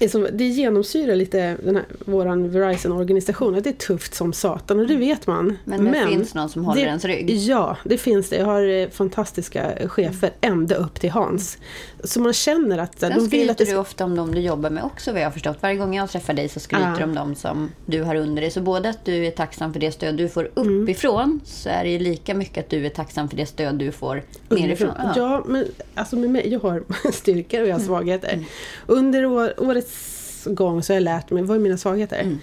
[0.09, 3.55] som, det genomsyrar lite den här, våran Verizon-organisation.
[3.55, 5.57] Att det är tufft som satan och det vet man.
[5.63, 7.29] Men det finns någon som håller det, ens rygg.
[7.31, 8.35] Ja, det finns det.
[8.35, 11.57] Jag har eh, fantastiska chefer ända upp till Hans.
[12.03, 14.41] Så man känner att eh, Sen de vill att det du ofta om dem du
[14.41, 15.57] jobbar med också vad jag har förstått.
[15.61, 16.95] Varje gång jag träffar dig så skryter Ja.
[16.97, 18.51] du om dem som du har under dig.
[18.51, 20.83] Så både att du är tacksam för det stöd du får Mm.
[20.83, 23.91] uppifrån så är det ju lika mycket att du är tacksam för det stöd du
[23.91, 24.57] får nerifrån.
[24.59, 24.89] Underifrån.
[25.15, 25.65] Ja, men
[25.95, 28.33] alltså med mig, jag har styrkor och jag har svagheter.
[28.33, 28.45] Mm.
[28.87, 32.19] Under år, årets gång så har jag lärt mig, vad är mina svagheter?
[32.21, 32.37] Mm.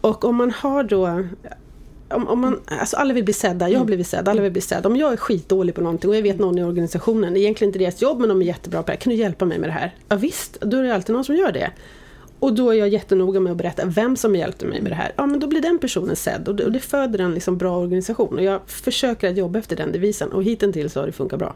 [0.00, 1.24] Och om man har då
[2.10, 3.72] om, om man, alltså alla vill bli sedda, Mm.
[3.72, 4.88] jag har blivit sedd, alla vill bli sedda.
[4.88, 7.68] Om jag är skitdålig på någonting och jag vet någon i organisationen, det är egentligen
[7.68, 9.68] inte deras jobb men de är jättebra på det här, kan du hjälpa mig med
[9.68, 9.94] det här?
[10.08, 11.70] Ja, visst, då är det alltid någon som gör det.
[12.38, 15.12] Och då är jag jättenoga med att berätta vem som hjälpte mig med det här.
[15.16, 17.78] Ja men då blir den personen sedd och det, och det föder en liksom bra
[17.78, 18.34] organisation.
[18.34, 21.54] Och jag försöker att jobba efter den devisen och hittills har det funkat bra.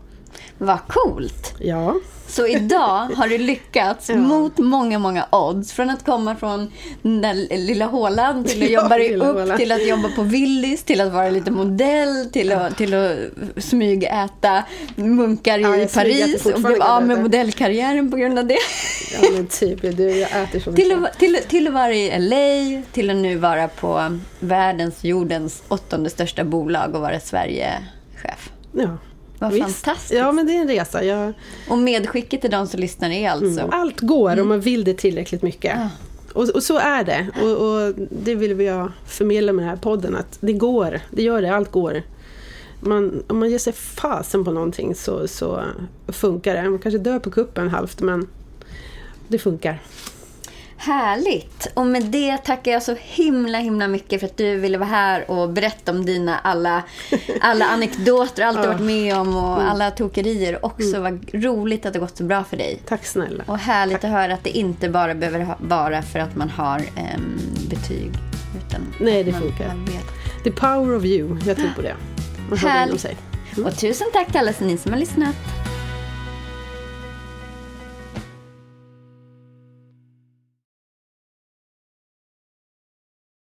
[0.58, 1.54] Vad coolt!
[1.58, 1.96] Ja.
[2.32, 5.72] Så idag har du lyckats mot många, många odds.
[5.72, 6.72] Från att komma från
[7.02, 9.58] den lilla hålan till att Ja, jobba dig upp, hålan.
[9.58, 13.16] till att jobba på Willys, till att vara lite modell, till att, till att
[13.64, 14.64] smygäta
[14.96, 18.58] munkar Ja, i Paris och blev av med modellkarriären på grund av det.
[19.22, 22.82] Ja men typ, du, jag äter så till, att, till, till att vara i LA,
[22.92, 28.50] till att nu vara på världens, jordens åttonde största bolag och vara Sverigechef.
[28.72, 28.98] Ja.
[29.42, 29.84] Vad Visst.
[29.84, 30.12] fantastiskt.
[30.12, 31.04] Ja men det är en resa.
[31.04, 31.32] Jag,
[31.68, 35.42] Och medskicket till de som lyssnar är alltså allt går om man vill det tillräckligt
[35.42, 35.78] mycket.
[36.32, 37.26] Och, och så är det.
[37.42, 40.16] Och, och det vill vi jag förmedla med den här podden.
[40.16, 41.00] Att det går.
[41.10, 41.54] Det gör det.
[41.54, 42.02] Allt går.
[42.80, 45.64] Man, om man ger sig fasen på någonting så, så
[46.08, 46.70] funkar det.
[46.70, 48.28] Man kanske dör på kuppen halvt men
[49.28, 49.82] det funkar.
[50.84, 51.66] Härligt!
[51.74, 55.30] Och med det tackar jag så himla himla mycket för att du ville vara här
[55.30, 56.82] och berätta om dina alla,
[57.40, 60.64] alla anekdoter, allt du varit med om och alla tokerier.
[60.64, 62.82] Också vad roligt att det gått så bra för dig.
[62.86, 63.44] Tack snälla.
[63.46, 67.38] Och härligt att höra att det inte bara behöver vara för att man har em,
[67.70, 68.10] betyg.
[68.56, 69.66] Utan Nej, det man, funkar.
[69.66, 70.44] Man vet.
[70.44, 71.38] The power of you.
[71.46, 71.96] Jag tror på det.
[72.56, 73.00] Härligt.
[73.00, 73.16] sig.
[73.64, 75.61] Och tusen tack till alla ni som har lyssnat.